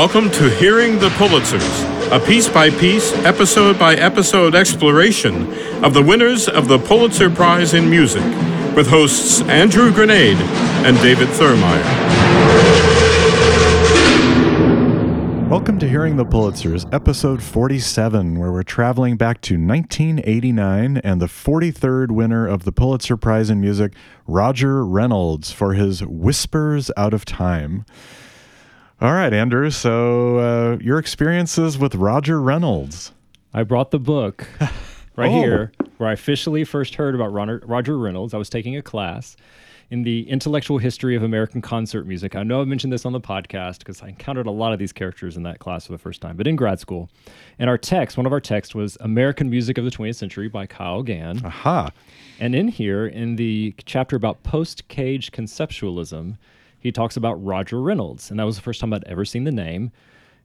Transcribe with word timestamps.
Welcome 0.00 0.30
to 0.30 0.48
Hearing 0.48 0.98
the 0.98 1.10
Pulitzers, 1.10 2.10
a 2.10 2.18
piece 2.24 2.48
by 2.48 2.70
piece, 2.70 3.12
episode 3.16 3.78
by 3.78 3.96
episode 3.96 4.54
exploration 4.54 5.52
of 5.84 5.92
the 5.92 6.02
winners 6.02 6.48
of 6.48 6.68
the 6.68 6.78
Pulitzer 6.78 7.28
Prize 7.28 7.74
in 7.74 7.90
Music 7.90 8.24
with 8.74 8.86
hosts 8.86 9.42
Andrew 9.42 9.90
Granade 9.90 10.40
and 10.86 10.96
David 11.02 11.28
Thurmaier. 11.28 11.84
Welcome 15.50 15.78
to 15.80 15.86
Hearing 15.86 16.16
the 16.16 16.24
Pulitzers, 16.24 16.90
episode 16.94 17.42
47, 17.42 18.38
where 18.38 18.50
we're 18.50 18.62
traveling 18.62 19.18
back 19.18 19.42
to 19.42 19.54
1989 19.56 20.96
and 20.96 21.20
the 21.20 21.26
43rd 21.26 22.10
winner 22.10 22.46
of 22.46 22.64
the 22.64 22.72
Pulitzer 22.72 23.18
Prize 23.18 23.50
in 23.50 23.60
Music, 23.60 23.92
Roger 24.26 24.82
Reynolds, 24.82 25.52
for 25.52 25.74
his 25.74 26.02
Whispers 26.02 26.90
Out 26.96 27.12
of 27.12 27.26
Time. 27.26 27.84
All 29.00 29.12
right, 29.14 29.32
Andrew, 29.32 29.70
so 29.70 30.38
uh, 30.38 30.78
your 30.80 30.98
experiences 30.98 31.78
with 31.78 31.94
Roger 31.94 32.40
Reynolds. 32.40 33.12
I 33.54 33.62
brought 33.62 33.90
the 33.92 33.98
book 33.98 34.46
right 35.16 35.30
Oh. 35.30 35.40
here 35.42 35.72
where 35.96 36.08
I 36.10 36.12
officially 36.12 36.64
first 36.64 36.94
heard 36.96 37.14
about 37.14 37.28
Roger 37.66 37.98
Reynolds. 37.98 38.34
I 38.34 38.36
was 38.36 38.50
taking 38.50 38.76
a 38.76 38.82
class 38.82 39.36
in 39.90 40.02
the 40.02 40.28
intellectual 40.30 40.78
history 40.78 41.16
of 41.16 41.22
American 41.22 41.60
concert 41.62 42.06
music. 42.06 42.36
I 42.36 42.42
know 42.42 42.60
I've 42.60 42.68
mentioned 42.68 42.92
this 42.92 43.04
on 43.06 43.12
the 43.12 43.20
podcast 43.20 43.78
because 43.78 44.02
I 44.02 44.08
encountered 44.08 44.46
a 44.46 44.50
lot 44.50 44.72
of 44.72 44.78
these 44.78 44.92
characters 44.92 45.36
in 45.36 45.42
that 45.44 45.58
class 45.58 45.86
for 45.86 45.92
the 45.92 45.98
first 45.98 46.20
time, 46.20 46.36
but 46.36 46.46
in 46.46 46.54
grad 46.54 46.78
school. 46.78 47.08
And 47.58 47.68
our 47.70 47.78
text, 47.78 48.16
one 48.18 48.24
of 48.26 48.32
our 48.32 48.40
texts 48.40 48.74
was 48.74 48.96
American 49.00 49.48
Music 49.50 49.78
of 49.78 49.84
the 49.84 49.90
20th 49.90 50.16
Century 50.16 50.48
by 50.48 50.66
Kyle 50.66 51.02
Gann. 51.02 51.44
Aha. 51.44 51.90
And 52.38 52.54
in 52.54 52.68
here, 52.68 53.06
in 53.06 53.36
the 53.36 53.74
chapter 53.84 54.14
about 54.14 54.42
post 54.42 54.86
cage 54.88 55.32
conceptualism, 55.32 56.36
he 56.80 56.90
talks 56.90 57.16
about 57.16 57.34
Roger 57.44 57.80
Reynolds. 57.80 58.30
And 58.30 58.40
that 58.40 58.44
was 58.44 58.56
the 58.56 58.62
first 58.62 58.80
time 58.80 58.92
I'd 58.92 59.04
ever 59.04 59.24
seen 59.24 59.44
the 59.44 59.52
name. 59.52 59.92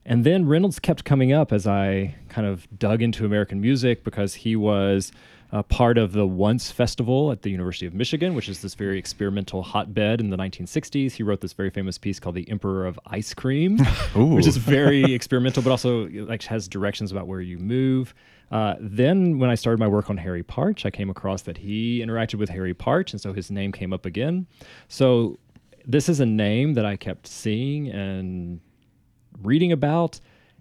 And 0.06 0.23
then 0.23 0.46
Reynolds 0.46 0.80
kept 0.80 1.04
coming 1.04 1.34
up 1.34 1.52
as 1.52 1.66
I 1.66 2.16
kind 2.30 2.46
of 2.46 2.68
dug 2.78 3.02
into 3.02 3.26
American 3.26 3.59
music 3.59 4.04
because 4.04 4.36
he 4.36 4.56
was 4.56 5.12
a 5.52 5.64
part 5.64 5.98
of 5.98 6.12
the 6.12 6.28
Once 6.28 6.70
Festival 6.70 7.32
at 7.32 7.42
the 7.42 7.50
University 7.50 7.86
of 7.86 7.94
Michigan, 7.94 8.36
which 8.36 8.50
is 8.50 8.62
this 8.62 8.76
very 8.76 9.00
experimental 9.00 9.64
hotbed 9.64 10.20
in 10.20 10.30
the 10.30 10.38
1960s. 10.38 11.14
He 11.14 11.24
wrote 11.24 11.42
this 11.42 11.54
very 11.54 11.70
famous 11.70 11.98
piece 11.98 12.20
called 12.20 12.36
"The 12.36 12.50
Emperor 12.50 12.86
of 12.86 13.00
Ice 13.08 13.34
Cream," 13.34 13.78
which 14.16 14.48
is 14.48 14.58
very 14.58 15.14
experimental, 15.14 15.64
but 15.64 15.72
also 15.72 16.08
like 16.09 16.44
has 16.44 16.68
directions 16.68 17.12
about 17.12 17.28
where 17.28 17.42
you 17.42 17.58
move. 17.58 18.14
Uh, 18.52 18.76
then, 18.80 19.40
when 19.40 19.50
I 19.50 19.56
started 19.56 19.80
my 19.80 19.88
work 19.88 20.09
on 20.09 20.18
Harry 20.18 20.44
Partch, 20.44 20.86
I 20.86 20.92
came 20.92 21.09
across 21.09 21.42
that 21.44 21.58
he 21.58 22.00
interacted 22.00 22.36
with 22.36 22.50
Harry 22.50 22.74
Partch, 22.74 23.12
and 23.12 23.22
so 23.22 23.34
his 23.34 23.50
name 23.50 23.72
came 23.72 23.92
up 23.92 24.06
again. 24.06 24.46
So, 24.88 25.40
this 25.86 26.09
is 26.09 26.19
a 26.19 26.25
name 26.25 26.73
that 26.75 26.86
I 26.86 26.95
kept 26.95 27.28
seeing 27.28 27.89
and 27.89 28.59
reading 29.41 29.72
about, 29.72 30.19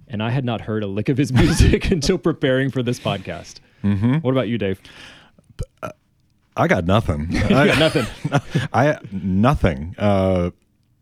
and 0.08 0.22
I 0.22 0.30
had 0.30 0.44
not 0.44 0.60
heard 0.62 0.82
a 0.82 0.86
lick 0.86 1.08
of 1.08 1.16
his 1.16 1.32
music 1.40 1.90
until 1.90 2.18
preparing 2.18 2.70
for 2.70 2.82
this 2.82 2.98
podcast. 3.00 3.56
Mm-hmm. 3.82 4.16
What 4.18 4.30
about 4.32 4.48
you, 4.48 4.58
Dave? 4.58 4.80
I 6.56 6.68
got 6.68 6.84
nothing. 6.84 7.36
I, 7.36 7.66
got 7.66 7.78
nothing. 7.78 8.06
I 8.72 8.98
nothing. 9.10 9.94
Uh, 9.98 10.50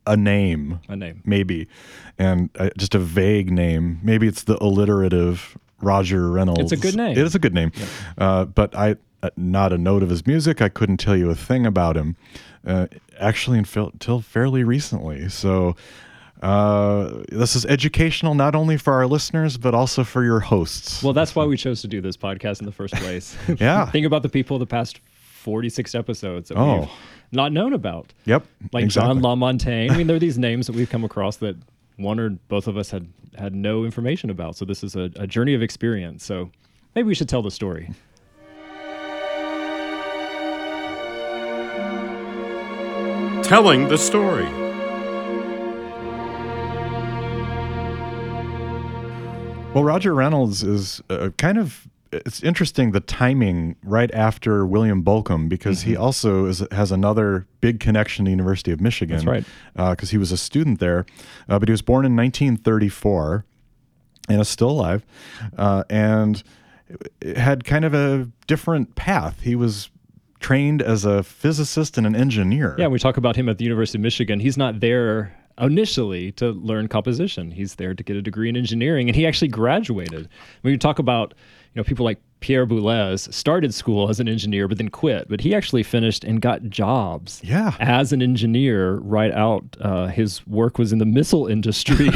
a 0.05 0.17
name, 0.17 0.81
A 0.89 0.97
name. 0.97 1.23
maybe, 1.25 1.69
and 2.19 2.51
uh, 2.59 2.71
just 2.77 2.95
a 2.97 2.99
vague 2.99 3.53
name. 3.53 4.01
Maybe 4.03 4.27
it's 4.27 4.43
the 4.43 4.61
alliterative 4.61 5.57
Roger 5.81 6.29
Reynolds. 6.31 6.73
It's 6.73 6.73
a 6.73 6.77
good 6.77 6.97
name. 6.97 7.13
It 7.13 7.19
is 7.19 7.37
a 7.37 7.39
good 7.39 7.55
name, 7.55 7.71
uh, 8.19 8.47
but 8.47 8.75
I 8.75 8.93
uh, 8.93 8.95
not 9.37 9.73
a 9.73 9.79
note 9.79 10.03
of 10.03 10.11
his 10.11 10.27
music. 10.27 10.61
I 10.63 10.69
couldn't 10.69 10.97
tell 10.99 11.17
you 11.17 11.31
a 11.31 11.35
thing 11.35 11.67
about 11.67 11.97
him, 11.97 12.17
uh, 12.67 12.87
actually 13.19 13.59
until, 13.59 14.21
fairly 14.21 14.65
recently. 14.65 15.29
So. 15.29 15.77
Uh, 16.41 17.23
this 17.29 17.55
is 17.55 17.65
educational 17.67 18.35
not 18.35 18.57
only 18.57 18.77
for 18.77 18.95
our 18.95 19.07
listeners 19.07 19.57
but 19.57 19.75
also 19.77 20.03
for 20.03 20.25
your 20.25 20.41
hosts. 20.41 21.01
Well, 21.01 21.13
that's 21.13 21.37
why 21.37 21.45
we 21.45 21.57
chose 21.57 21.83
to 21.83 21.87
do 21.87 22.01
this 22.01 22.17
podcast 22.17 22.59
in 22.59 22.67
the 22.67 22.73
first 22.73 22.95
place. 22.95 23.37
Yeah. 23.61 23.89
Think 23.89 24.07
about 24.07 24.23
the 24.25 24.29
people 24.29 24.59
the 24.59 24.67
past 24.67 24.99
46 25.35 25.95
episodes 25.95 26.49
that 26.49 26.59
Oh. 26.59 26.81
we've 26.81 26.89
not 27.31 27.53
known 27.53 27.73
about. 27.75 28.13
yep, 28.25 28.45
Like 28.73 28.87
exactly. 28.87 29.15
John 29.15 29.23
La 29.23 29.37
Montaine. 29.37 29.93
I 29.93 29.97
mean, 29.97 30.09
there 30.09 30.17
are 30.17 30.19
these 30.29 30.37
names 30.37 30.67
that 30.67 30.75
we've 30.75 30.91
come 30.91 31.05
across 31.05 31.37
that 31.37 31.55
one 31.97 32.19
or 32.19 32.31
both 32.49 32.67
of 32.67 32.77
us 32.77 32.91
had 32.91 33.07
had 33.39 33.55
no 33.55 33.85
information 33.85 34.29
about. 34.29 34.57
So 34.57 34.65
this 34.65 34.83
is 34.83 34.97
a, 34.97 35.11
a 35.15 35.29
journey 35.29 35.55
of 35.55 35.63
experience. 35.63 36.25
So 36.25 36.51
maybe 36.97 37.07
we 37.07 37.15
should 37.15 37.29
tell 37.29 37.43
the 37.43 37.53
story. 37.53 37.89
Telling 43.53 43.89
the 43.89 43.99
story. 43.99 44.47
Well, 49.75 49.85
Roger 49.85 50.15
Reynolds 50.15 50.63
is 50.63 51.03
uh, 51.11 51.29
kind 51.37 51.59
of 51.59 51.87
it's 52.13 52.43
interesting 52.43 52.93
the 52.93 53.01
timing 53.01 53.77
right 53.83 54.11
after 54.15 54.65
William 54.65 55.05
Bolcom 55.05 55.51
because 55.51 55.83
he 55.83 55.93
Mm-hmm. 55.93 56.03
also 56.03 56.47
is, 56.47 56.65
has 56.73 56.91
another 56.91 57.47
big 57.61 57.79
connection 57.79 58.25
to 58.25 58.29
the 58.31 58.33
University 58.33 58.73
of 58.73 58.81
Michigan. 58.81 59.17
That's 59.17 59.27
right. 59.27 59.45
Because 59.91 60.09
he 60.09 60.17
was 60.17 60.33
a 60.33 60.39
student 60.39 60.81
there, 60.81 61.05
uh, 61.47 61.59
but 61.59 61.69
he 61.69 61.73
was 61.73 61.83
born 61.83 62.07
in 62.07 62.17
1934 62.17 63.45
and 64.31 64.41
is 64.41 64.49
still 64.49 64.71
alive, 64.71 65.05
uh, 65.59 65.85
and 65.91 66.43
had 67.37 67.65
kind 67.65 67.85
of 67.85 67.93
a 67.93 68.31
different 68.47 68.95
path. 68.95 69.41
He 69.43 69.55
was 69.57 69.91
trained 70.43 70.83
as 70.83 71.05
a 71.05 71.23
physicist 71.23 71.97
and 71.97 72.07
an 72.07 72.15
engineer. 72.15 72.75
Yeah, 72.79 72.89
we 72.89 72.99
talk 72.99 73.17
about 73.17 73.37
him 73.37 73.49
at 73.49 73.59
the 73.59 73.65
University 73.65 73.99
of 73.99 74.03
Michigan. 74.03 74.41
He's 74.41 74.59
not 74.59 74.81
there 74.81 75.35
initially 75.59 76.33
to 76.33 76.51
learn 76.53 76.89
composition. 76.89 77.51
He's 77.51 77.77
there 77.77 77.95
to 77.95 78.03
get 78.03 78.17
a 78.17 78.23
degree 78.23 78.49
in 78.49 78.57
engineering, 78.57 79.09
and 79.09 79.17
he 79.17 79.27
actually 79.27 79.49
graduated. 79.49 80.29
When 80.63 80.73
you 80.73 80.79
talk 80.79 80.99
about 80.99 81.35
you 81.75 81.81
know 81.81 81.85
people 81.85 82.05
like 82.05 82.19
Pierre 82.41 82.67
Boulez 82.67 83.33
started 83.33 83.73
school 83.73 84.11
as 84.11 84.19
an 84.19 84.29
engineer, 84.29 84.67
but 84.67 84.77
then 84.77 84.89
quit. 84.89 85.29
But 85.29 85.41
he 85.41 85.55
actually 85.55 85.85
finished 85.85 86.25
and 86.25 86.41
got 86.41 86.65
jobs. 86.65 87.41
Yeah. 87.45 87.75
as 87.79 88.13
an 88.13 88.21
engineer 88.21 88.97
right 88.97 89.31
out. 89.33 89.65
Uh, 89.81 90.07
his 90.09 90.45
work 90.47 90.77
was 90.77 90.93
in 90.93 90.99
the 90.99 91.07
missile 91.07 91.47
industry. 91.47 92.11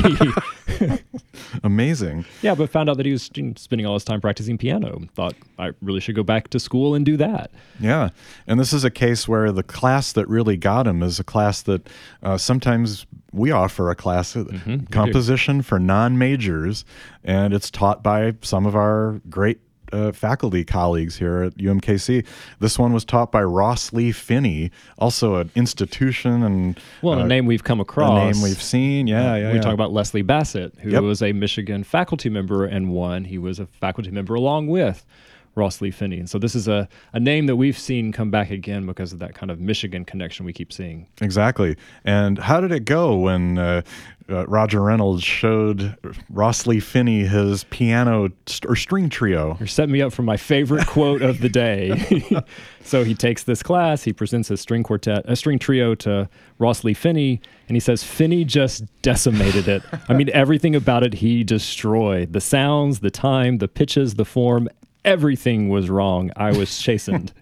Amazing. 1.62 2.25
yeah, 2.43 2.55
but 2.55 2.71
found 2.71 2.91
out 2.91 2.97
that 2.97 3.06
he 3.06 3.12
was 3.12 3.22
spending 3.22 3.87
all 3.87 3.95
his 3.95 4.05
time 4.05 4.21
practicing 4.21 4.59
piano. 4.59 5.00
Thought 5.15 5.34
I 5.59 5.71
really 5.81 6.00
should 6.00 6.16
go 6.16 6.22
back 6.25 6.49
to 6.49 6.59
school 6.61 6.95
and 6.95 7.05
do 7.06 7.16
that. 7.16 7.50
Yeah. 7.81 8.11
And 8.47 8.59
this 8.59 8.72
is 8.72 8.84
a 8.84 8.91
case 8.91 9.28
where 9.28 9.53
the 9.53 9.62
class 9.62 10.12
that 10.12 10.28
really 10.28 10.56
got 10.56 10.87
him 10.87 11.03
is 11.03 11.21
a 11.21 11.25
class 11.25 11.62
that 11.62 11.89
uh, 12.22 12.37
sometimes 12.37 13.06
we 13.37 13.51
offer 13.51 13.91
a 13.91 13.95
class, 13.95 14.35
uh, 14.37 14.45
do. 14.45 14.81
composition 14.91 15.63
for 15.63 15.79
non 15.79 16.19
majors, 16.19 16.85
and 17.23 17.53
it's 17.55 17.71
taught 17.71 18.03
by 18.03 18.35
some 18.43 18.67
of 18.67 18.75
our 18.75 19.21
great. 19.29 19.61
Uh, 19.93 20.11
faculty 20.11 20.65
colleagues 20.65 21.17
here 21.17 21.43
at 21.45 21.55
UMKC. 21.59 22.27
This 22.59 22.77
one 22.77 22.93
was 22.93 23.05
taught 23.05 23.31
by 23.31 23.45
Ross 23.45 23.93
Lee 23.93 24.11
Finney, 24.11 24.73
also 24.99 25.37
an 25.37 25.49
institution 25.55 26.43
and 26.43 26.81
Well, 27.03 27.21
uh, 27.21 27.25
a 27.25 27.27
name 27.29 27.47
we've 27.47 27.63
come 27.63 27.79
across, 27.81 28.11
a 28.11 28.33
name 28.33 28.43
we've 28.43 28.61
seen. 28.61 29.07
Yeah, 29.07 29.37
yeah. 29.37 29.51
we 29.51 29.55
yeah. 29.59 29.63
talk 29.63 29.75
about 29.75 29.93
Leslie 29.93 30.23
Bassett, 30.23 30.75
who 30.81 30.91
Yep. 30.91 31.03
was 31.05 31.23
a 31.23 31.33
Michigan 31.33 31.85
faculty 31.85 32.29
member 32.29 32.65
and 32.65 32.91
one. 32.91 33.27
He 33.27 33.39
was 33.39 33.61
a 33.61 33.67
faculty 33.67 34.11
member 34.11 34.35
along 34.35 34.67
with 34.67 35.07
Ross 35.56 35.81
Lee 35.81 35.91
Finney. 35.91 36.19
And 36.19 36.28
so 36.28 36.39
this 36.39 36.55
is 36.55 36.69
a, 36.69 36.87
a 37.15 37.19
name 37.19 37.47
that 37.47 37.56
we've 37.56 37.78
seen 37.78 38.12
come 38.12 38.31
back 38.31 38.50
again 38.50 38.87
because 38.87 39.12
of 39.12 39.19
that 39.21 39.34
kind 39.34 39.50
of 39.50 39.59
Michigan 39.59 40.05
connection 40.05 40.44
we 40.44 40.53
keep 40.53 40.72
seeing. 40.72 41.06
Exactly. 41.21 41.77
And 42.05 42.39
how 42.39 42.61
did 42.61 42.72
it 42.72 42.84
go 42.84 43.17
when 43.17 43.56
uh, 43.59 43.81
uh, 44.28 44.47
Roger 44.47 44.83
Reynolds 44.83 45.25
showed 45.25 45.97
Ross 46.28 46.66
Lee 46.66 46.78
Finney 46.78 47.25
his 47.25 47.65
piano 47.65 48.28
st- 48.47 48.71
or 48.71 48.77
string 48.77 49.09
trio? 49.09 49.56
You're 49.59 49.66
setting 49.66 49.93
me 49.93 50.03
up 50.03 50.12
for 50.12 50.22
my 50.22 50.37
favorite 50.37 50.87
quote 50.87 51.22
of 51.22 51.41
the 51.41 51.49
day. 51.49 52.43
so 52.83 53.03
he 53.03 53.15
takes 53.15 53.45
this 53.45 53.62
class, 53.62 54.03
he 54.03 54.12
presents 54.12 54.50
a 54.50 54.59
string 54.59 54.83
quartet, 54.83 55.25
a 55.27 55.36
string 55.36 55.59
trio 55.59 55.95
to 55.97 56.28
Ross 56.59 56.84
Lee 56.84 56.95
Finney, 56.95 57.41
and 57.69 57.77
he 57.77 57.81
says 57.81 58.04
Finney 58.04 58.45
just 58.45 58.84
decimated 59.01 59.69
it. 59.69 59.83
I 60.09 60.13
mean, 60.13 60.28
everything 60.34 60.77
about 60.77 61.03
it 61.03 61.15
he 61.15 61.45
destroyed. 61.45 62.34
The 62.34 62.41
sounds, 62.42 63.01
the 63.01 63.10
time, 63.10 63.59
the 63.59 63.69
pitches, 63.69 64.16
the 64.16 64.25
form, 64.27 64.69
everything 65.07 65.69
was 65.71 65.89
wrong. 65.89 66.31
I 66.37 66.53
was 66.53 66.79
chastened. 66.83 67.33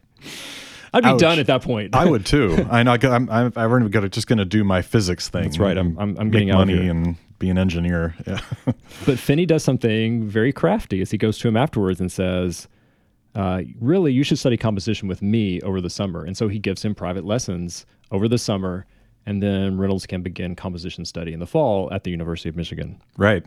I'd 0.93 1.03
be 1.03 1.09
Ouch. 1.09 1.21
done 1.21 1.39
at 1.41 1.47
that 1.49 1.63
point. 1.63 1.95
I 1.95 2.05
would 2.05 2.25
too. 2.25 2.67
I 2.71 2.85
know. 2.85 2.97
I'm. 3.03 3.29
I'm. 3.29 3.53
I'm 3.57 3.91
just 4.11 4.29
going 4.29 4.39
to 4.39 4.45
do 4.45 4.63
my 4.63 4.81
physics 4.83 5.29
thing. 5.29 5.43
That's 5.43 5.59
right. 5.59 5.77
I'm- 5.77 5.97
I'm- 5.99 6.17
I'm 6.21 6.31
getting 6.31 6.51
out 6.53 6.61
of 6.63 6.69
money 6.69 6.89
and 6.89 7.17
be 7.41 7.51
an 7.51 7.59
engineer. 7.59 8.15
Yeah. 8.27 8.39
But 9.05 9.19
Finney 9.19 9.45
does 9.45 9.65
something 9.65 10.23
very 10.23 10.53
crafty 10.53 11.01
as 11.01 11.11
he 11.11 11.19
goes 11.19 11.37
to 11.39 11.49
him 11.49 11.57
afterwards 11.57 12.01
and 12.01 12.13
says, 12.13 12.69
uh, 13.35 13.63
Really, 13.81 14.13
you 14.13 14.23
should 14.23 14.39
study 14.39 14.57
composition 14.57 15.09
with 15.09 15.21
me 15.21 15.61
over 15.63 15.81
the 15.81 15.91
summer. 15.91 16.25
And 16.25 16.37
so 16.37 16.47
he 16.47 16.61
gives 16.61 16.85
him 16.85 16.95
private 16.95 17.25
lessons 17.25 17.87
over 18.13 18.29
the 18.29 18.39
summer. 18.39 18.87
And 19.27 19.43
then 19.43 19.79
Reynolds 19.79 20.07
can 20.07 20.23
begin 20.23 20.55
composition 20.55 21.05
study 21.05 21.33
in 21.33 21.41
the 21.41 21.47
fall 21.47 21.93
at 21.93 22.05
the 22.05 22.11
University 22.11 22.49
of 22.49 22.57
Michigan. 22.57 23.01
Right. 23.17 23.45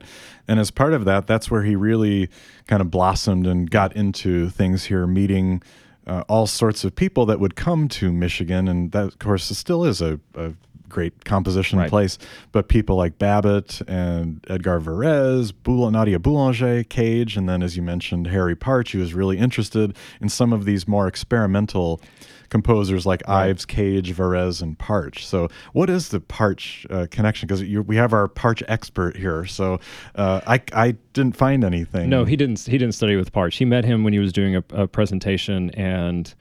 And 0.48 0.60
as 0.60 0.72
part 0.72 0.94
of 0.94 1.06
that, 1.06 1.28
that's 1.28 1.52
where 1.52 1.64
he 1.64 1.76
really 1.76 2.30
kind 2.68 2.82
of 2.82 2.90
blossomed 2.90 3.46
and 3.46 3.70
got 3.70 3.96
into 3.96 4.50
things 4.50 4.86
here, 4.86 5.06
meeting 5.06 5.62
uh, 6.08 6.24
all 6.28 6.48
sorts 6.48 6.84
of 6.84 6.96
people 6.96 7.26
that 7.28 7.40
would 7.40 7.56
come 7.56 7.88
to 7.90 8.12
Michigan. 8.12 8.68
And 8.68 8.92
that, 8.94 9.04
of 9.04 9.20
course, 9.20 9.46
still 9.56 9.84
is 9.86 10.02
a, 10.02 10.20
a 10.36 10.54
great 10.90 11.26
composition 11.26 11.78
Right. 11.80 11.90
place. 11.90 12.18
But 12.54 12.70
people 12.70 12.96
like 12.96 13.20
Babbitt 13.20 13.82
and 13.88 14.44
Edgar 14.50 14.80
Varese, 14.80 15.52
Boul- 15.64 15.92
Nadia 15.92 16.18
Boulanger, 16.18 16.86
Cage, 16.86 17.36
and 17.38 17.48
then 17.48 17.62
as 17.62 17.76
you 17.76 17.84
mentioned, 17.84 18.28
Harry 18.28 18.56
Partch, 18.56 18.94
he 18.94 18.98
was 18.98 19.14
really 19.14 19.38
interested 19.38 19.96
in 20.22 20.30
some 20.30 20.54
of 20.54 20.64
these 20.66 20.88
more 20.88 21.08
experimental 21.08 22.02
composers 22.50 23.06
like 23.06 23.28
Ives, 23.28 23.66
Cage, 23.66 24.14
Varese, 24.16 24.62
and 24.62 24.78
Partch. 24.78 25.26
So, 25.26 25.50
what 25.74 25.90
is 25.90 26.10
the 26.10 26.20
Partch 26.20 26.86
uh, 26.90 27.08
connection? 27.12 27.48
Because 27.48 27.62
we 27.64 27.96
have 27.96 28.14
our 28.14 28.28
Partch 28.28 28.64
expert 28.68 29.16
here. 29.18 29.46
So, 29.46 29.80
uh, 30.16 30.42
I 30.48 30.62
I 30.74 30.92
didn't 31.14 31.36
find 31.36 31.64
anything. 31.64 32.10
No, 32.10 32.26
he 32.26 32.36
didn't. 32.36 32.60
He 32.62 32.78
didn't 32.78 32.94
study 32.96 33.16
with 33.16 33.32
Partch. 33.32 33.58
He 33.58 33.66
met 33.66 33.86
him 33.86 34.04
when 34.04 34.14
he 34.14 34.20
was 34.20 34.32
doing 34.34 34.56
a, 34.56 34.64
a 34.72 34.88
presentation 34.88 35.70
and 35.72 36.34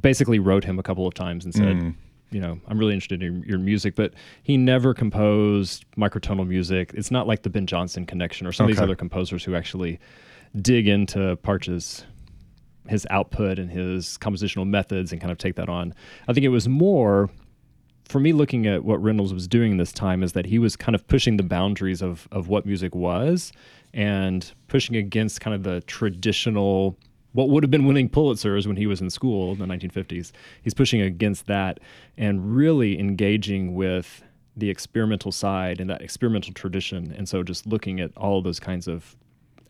basically 0.00 0.38
wrote 0.38 0.64
him 0.64 0.78
a 0.78 0.82
couple 0.82 1.06
of 1.06 1.14
times 1.14 1.44
and 1.44 1.54
said, 1.54 1.76
Mm. 1.76 1.94
you 2.30 2.40
know, 2.40 2.58
I'm 2.66 2.76
really 2.78 2.92
interested 2.92 3.22
in 3.22 3.42
your 3.44 3.58
music. 3.58 3.94
But 3.94 4.14
he 4.42 4.56
never 4.56 4.94
composed 4.94 5.84
microtonal 5.96 6.46
music. 6.46 6.90
It's 6.94 7.10
not 7.12 7.26
like 7.28 7.42
the 7.44 7.50
Ben 7.50 7.66
Johnston 7.66 8.04
connection 8.04 8.46
or 8.46 8.52
some 8.52 8.64
of 8.64 8.68
these 8.68 8.80
other 8.80 8.96
composers 8.96 9.44
who 9.44 9.54
actually 9.54 10.00
dig 10.60 10.88
into 10.88 11.36
Partch's 11.36 12.04
his 12.88 13.06
output 13.10 13.58
and 13.58 13.70
his 13.70 14.18
compositional 14.18 14.66
methods 14.66 15.12
and 15.12 15.20
kind 15.20 15.32
of 15.32 15.38
take 15.38 15.56
that 15.56 15.68
on. 15.68 15.94
I 16.28 16.32
think 16.32 16.44
it 16.44 16.50
was 16.50 16.68
more 16.68 17.30
for 18.04 18.20
me 18.20 18.32
looking 18.32 18.66
at 18.66 18.84
what 18.84 19.02
Reynolds 19.02 19.34
was 19.34 19.48
doing 19.48 19.78
this 19.78 19.92
time 19.92 20.22
is 20.22 20.32
that 20.32 20.46
he 20.46 20.58
was 20.58 20.76
kind 20.76 20.94
of 20.94 21.06
pushing 21.08 21.36
the 21.36 21.42
boundaries 21.42 22.02
of 22.02 22.28
of 22.30 22.48
what 22.48 22.64
music 22.66 22.94
was 22.94 23.52
and 23.92 24.52
pushing 24.68 24.96
against 24.96 25.40
kind 25.40 25.54
of 25.54 25.62
the 25.62 25.80
traditional 25.82 26.96
what 27.32 27.50
would 27.50 27.62
have 27.62 27.70
been 27.70 27.84
winning 27.84 28.08
Pulitzers 28.08 28.66
when 28.66 28.76
he 28.76 28.86
was 28.86 29.02
in 29.02 29.10
school 29.10 29.52
in 29.52 29.58
the 29.58 29.66
1950s. 29.66 30.32
He's 30.62 30.72
pushing 30.72 31.02
against 31.02 31.46
that 31.46 31.80
and 32.16 32.56
really 32.56 32.98
engaging 32.98 33.74
with 33.74 34.22
the 34.56 34.70
experimental 34.70 35.30
side 35.30 35.78
and 35.78 35.90
that 35.90 36.00
experimental 36.00 36.54
tradition. 36.54 37.12
And 37.12 37.28
so 37.28 37.42
just 37.42 37.66
looking 37.66 38.00
at 38.00 38.10
all 38.16 38.40
those 38.40 38.58
kinds 38.58 38.88
of 38.88 39.16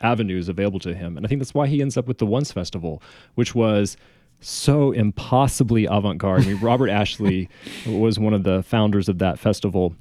avenues 0.00 0.48
available 0.48 0.78
to 0.81 0.94
him. 0.94 1.16
And 1.16 1.25
I 1.25 1.28
think 1.28 1.40
that's 1.40 1.54
why 1.54 1.66
he 1.66 1.81
ends 1.81 1.96
up 1.96 2.06
with 2.06 2.19
the 2.19 2.26
Once 2.26 2.52
Festival, 2.52 3.02
which 3.34 3.54
was 3.54 3.96
so 4.40 4.93
impossibly 4.93 5.87
avant-garde. 5.87 6.43
I 6.43 6.46
mean, 6.46 6.58
Robert 6.60 6.88
Ashley 6.90 7.48
was 7.87 8.19
one 8.19 8.34
of 8.34 8.44
the 8.44 8.62
founders 8.62 9.08
of 9.08 9.19
that 9.19 9.38
festival. 9.38 9.94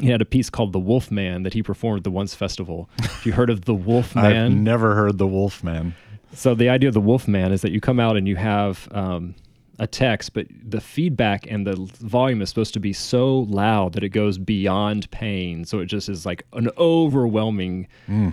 He 0.00 0.08
had 0.08 0.22
a 0.22 0.24
piece 0.24 0.48
called 0.48 0.72
"The 0.72 0.78
Wolf 0.78 1.10
Man" 1.10 1.42
that 1.42 1.52
he 1.52 1.62
performed 1.62 1.98
at 1.98 2.04
the 2.04 2.10
Once 2.10 2.34
Festival. 2.34 2.88
Have 3.00 3.26
you 3.26 3.32
heard 3.32 3.50
of 3.50 3.66
the 3.66 3.74
Wolf 3.74 4.14
Man? 4.16 4.24
I've 4.24 4.52
never 4.52 4.94
heard 4.94 5.18
the 5.18 5.26
Wolf 5.26 5.62
Man. 5.62 5.94
So 6.34 6.54
the 6.54 6.70
idea 6.70 6.88
of 6.88 6.94
the 6.94 7.00
Wolf 7.00 7.28
Man 7.28 7.52
is 7.52 7.60
that 7.60 7.72
you 7.72 7.80
come 7.80 8.00
out 8.00 8.16
and 8.16 8.26
you 8.26 8.36
have 8.36 8.88
um, 8.92 9.34
a 9.82 9.86
text, 9.88 10.32
but 10.32 10.46
the 10.62 10.80
feedback 10.80 11.44
and 11.50 11.66
the 11.66 11.74
volume 11.98 12.40
is 12.40 12.48
supposed 12.48 12.72
to 12.74 12.78
be 12.80 12.92
so 12.92 13.40
loud 13.40 13.94
that 13.94 14.04
it 14.04 14.10
goes 14.10 14.38
beyond 14.38 15.10
pain. 15.10 15.64
So 15.64 15.80
it 15.80 15.86
just 15.86 16.08
is 16.08 16.24
like 16.24 16.46
an 16.52 16.70
overwhelming 16.78 17.88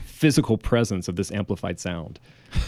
physical 0.06 0.60
presence 0.60 1.08
of 1.08 1.16
this 1.16 1.32
amplified 1.32 1.80
sound. 1.80 2.20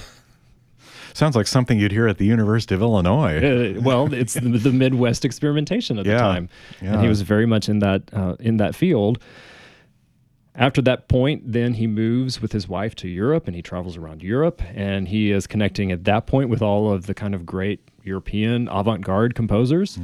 Sounds 1.14 1.36
like 1.36 1.46
something 1.46 1.78
you'd 1.78 1.92
hear 1.92 2.08
at 2.08 2.18
the 2.18 2.26
University 2.26 2.74
of 2.74 2.82
Illinois. 2.82 3.38
Uh, 3.78 3.82
well, 3.82 4.12
it's 4.14 4.34
the, 4.34 4.42
the 4.42 4.72
Midwest 4.72 5.26
experimentation 5.26 6.00
at 6.00 6.06
Yeah, 6.08 6.14
the 6.14 6.20
time, 6.20 6.50
and 6.80 7.02
he 7.02 7.08
was 7.08 7.22
very 7.22 7.46
much 7.46 7.70
in 7.70 7.80
that 7.80 8.04
uh, 8.14 8.36
in 8.40 8.58
that 8.58 8.74
field. 8.74 9.20
After 10.56 10.82
that 10.82 11.08
point, 11.08 11.52
then 11.52 11.76
he 11.76 11.86
moves 11.86 12.42
with 12.42 12.52
his 12.52 12.68
wife 12.68 12.96
to 12.96 13.08
Europe, 13.08 13.46
and 13.48 13.56
he 13.56 13.62
travels 13.62 13.96
around 13.96 14.24
Europe, 14.24 14.62
and 14.74 15.08
he 15.08 15.32
is 15.32 15.48
connecting 15.48 15.92
at 15.92 16.04
that 16.06 16.26
point 16.28 16.50
with 16.50 16.62
all 16.62 16.92
of 16.92 17.06
the 17.06 17.14
kind 17.14 17.36
of 17.36 17.46
great 17.46 17.80
European 18.04 18.68
avant-garde 18.70 19.36
composers. 19.36 20.00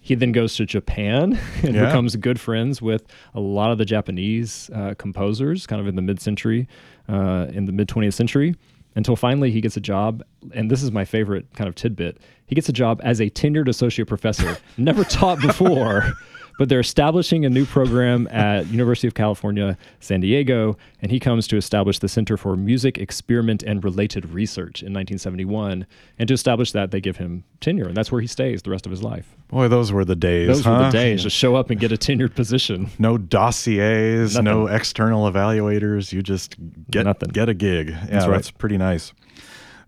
He 0.00 0.14
then 0.14 0.32
goes 0.32 0.56
to 0.56 0.66
Japan 0.66 1.22
and 1.32 1.34
Mm-hmm. 1.34 1.74
Yeah. 1.74 1.86
becomes 1.86 2.16
good 2.16 2.38
friends 2.40 2.80
with 2.82 3.06
a 3.34 3.40
lot 3.40 3.70
of 3.70 3.78
the 3.78 3.84
Japanese 3.84 4.70
uh, 4.74 4.94
composers, 4.98 5.66
kind 5.66 5.80
of 5.80 5.86
in 5.88 5.96
the 5.96 6.02
mid-century, 6.02 6.68
uh, 7.08 7.46
in 7.52 7.64
the 7.66 7.72
mid 7.72 7.88
20th 7.88 8.14
century 8.14 8.54
until 8.96 9.16
finally 9.16 9.50
he 9.50 9.60
gets 9.60 9.76
a 9.76 9.80
job 9.80 10.22
and 10.54 10.70
this 10.70 10.80
is 10.80 10.92
my 10.92 11.04
favorite 11.04 11.44
kind 11.56 11.66
of 11.66 11.74
tidbit 11.74 12.16
he 12.46 12.54
gets 12.54 12.68
a 12.68 12.72
job 12.72 13.00
as 13.02 13.20
a 13.20 13.28
tenured 13.28 13.66
associate 13.68 14.06
professor 14.06 14.56
never 14.78 15.02
taught 15.02 15.40
before 15.40 16.12
but 16.58 16.68
they're 16.68 16.80
establishing 16.80 17.44
a 17.44 17.50
new 17.50 17.64
program 17.66 18.26
at 18.30 18.66
university 18.68 19.06
of 19.06 19.14
california 19.14 19.76
san 20.00 20.20
diego 20.20 20.76
and 21.02 21.10
he 21.10 21.18
comes 21.20 21.46
to 21.48 21.56
establish 21.56 21.98
the 21.98 22.08
center 22.08 22.36
for 22.36 22.56
music 22.56 22.98
experiment 22.98 23.62
and 23.62 23.82
related 23.84 24.24
research 24.30 24.82
in 24.82 24.92
1971 24.92 25.86
and 26.18 26.28
to 26.28 26.34
establish 26.34 26.72
that 26.72 26.90
they 26.90 27.00
give 27.00 27.16
him 27.16 27.44
tenure 27.60 27.86
and 27.86 27.96
that's 27.96 28.10
where 28.12 28.20
he 28.20 28.26
stays 28.26 28.62
the 28.62 28.70
rest 28.70 28.86
of 28.86 28.90
his 28.90 29.02
life 29.02 29.36
Boy, 29.48 29.68
those 29.68 29.92
were 29.92 30.04
the 30.04 30.16
days. 30.16 30.48
those 30.48 30.66
were 30.66 30.78
the 30.78 30.90
days 30.90 31.22
just 31.22 31.36
show 31.36 31.54
up 31.54 31.70
and 31.70 31.78
get 31.78 31.92
a 31.92 31.96
tenured 31.96 32.34
position 32.34 32.90
No 32.98 33.18
dossiers, 33.18 34.38
no 34.38 34.66
external 34.66 35.30
evaluators. 35.30 36.12
You 36.12 36.22
just 36.22 36.56
get 36.90 37.04
Nothing. 37.04 37.28
get 37.30 37.48
a 37.48 37.54
gig. 37.54 37.90
Yeah, 37.90 38.06
That's 38.06 38.26
that's, 38.26 38.50
pretty 38.50 38.78
nice. 38.78 39.12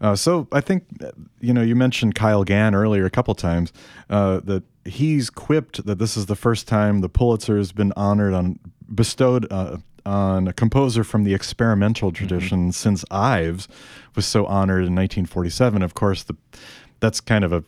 Uh, 0.01 0.15
so 0.17 0.47
I 0.53 0.61
think 0.61 0.85
you 1.41 1.53
know 1.55 1.63
you 1.63 1.75
mentioned 1.77 2.15
Kyle 2.15 2.45
Gann 2.45 2.75
earlier 2.75 3.05
a 3.07 3.11
couple 3.11 3.35
times 3.35 3.73
uh, 4.11 4.41
that 4.45 4.63
he's 4.85 5.31
quipped 5.31 5.85
that 5.87 5.99
this 5.99 6.17
is 6.17 6.27
the 6.27 6.37
first 6.37 6.69
time 6.69 7.01
the 7.01 7.09
Pulitzer 7.09 7.57
has 7.57 7.73
been 7.73 7.93
honored 7.97 8.35
on 8.35 8.59
bestowed 8.95 9.51
uh, 9.51 9.79
on 10.05 10.47
a 10.47 10.53
composer 10.53 11.03
from 11.03 11.25
the 11.25 11.35
experimental 11.35 12.11
Mm-hmm. 12.13 12.27
tradition 12.27 12.73
since 12.73 13.05
Ives 13.11 13.67
was 14.15 14.25
so 14.27 14.47
honored 14.47 14.85
in 14.87 14.95
1947. 14.95 15.83
Of 15.83 15.95
course, 15.95 16.23
the 16.23 16.37
that's 17.01 17.21
kind 17.21 17.45
of 17.45 17.53
a 17.53 17.65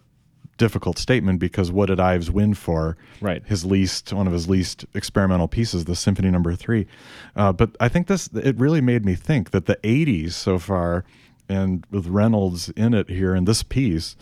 difficult 0.56 0.98
statement 0.98 1.38
because 1.38 1.70
what 1.70 1.86
did 1.86 2.00
Ives 2.00 2.30
win 2.30 2.52
for? 2.54 2.96
Right. 3.20 3.42
His 3.46 3.64
least, 3.64 4.12
one 4.12 4.26
of 4.26 4.32
his 4.32 4.48
least 4.48 4.84
experimental 4.94 5.46
pieces, 5.48 5.84
the 5.84 5.94
Symphony 5.96 6.30
Number 6.30 6.54
Three. 6.54 6.86
Uh, 7.36 7.52
but 7.52 7.70
I 7.80 7.88
think 7.88 8.06
this 8.06 8.28
it 8.34 8.56
really 8.58 8.80
made 8.80 9.04
me 9.04 9.14
think 9.14 9.50
that 9.50 9.66
the 9.66 9.76
'80s 9.84 10.32
so 10.32 10.58
far, 10.58 11.04
and 11.48 11.84
with 11.90 12.06
Reynolds 12.06 12.68
in 12.70 12.94
it 12.94 13.08
here 13.08 13.34
in 13.34 13.44
this 13.44 13.62
piece, 13.62 14.16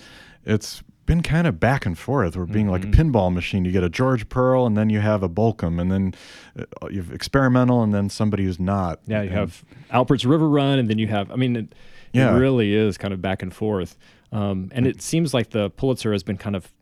it's 0.45 0.83
been 1.07 1.23
kind 1.23 1.47
of 1.47 1.61
back 1.61 1.87
and 1.87 1.97
forth. 1.97 2.37
We're 2.37 2.47
being 2.47 2.69
like 2.69 2.83
a 2.83 2.87
Mm-hmm. 2.89 3.13
pinball 3.13 3.33
machine. 3.33 3.65
You 3.65 3.71
get 3.73 3.85
a 3.85 3.89
George 3.89 4.29
Perle, 4.29 4.67
and 4.67 4.77
then 4.77 4.91
you 4.91 5.01
have 5.01 5.23
a 5.23 5.29
Bolcom, 5.29 5.81
and 5.81 5.91
then 5.93 6.15
uh, 6.59 6.89
you 6.91 7.01
have 7.03 7.13
experimental, 7.13 7.83
and 7.83 7.95
then 7.95 8.09
somebody 8.11 8.45
who's 8.45 8.59
not. 8.59 9.01
Yeah, 9.07 9.23
you 9.23 9.29
And- 9.29 9.39
have 9.39 9.65
Albert's 9.91 10.25
River 10.25 10.49
Run, 10.49 10.79
and 10.81 10.89
then 10.91 10.99
you 10.99 11.07
have. 11.09 11.31
I 11.31 11.37
mean, 11.37 11.55
it, 11.57 11.75
Yeah. 12.13 12.35
it 12.35 12.39
really 12.39 12.75
is 12.75 12.99
kind 12.99 13.15
of 13.15 13.23
back 13.23 13.43
and 13.43 13.55
forth. 13.55 13.97
Um, 14.33 14.69
and 14.73 14.87
it 14.89 15.01
seems 15.01 15.33
like 15.33 15.51
the 15.51 15.71
Pulitzer 15.71 16.11
has 16.13 16.25
been 16.25 16.37
kind 16.37 16.57
of 16.57 16.73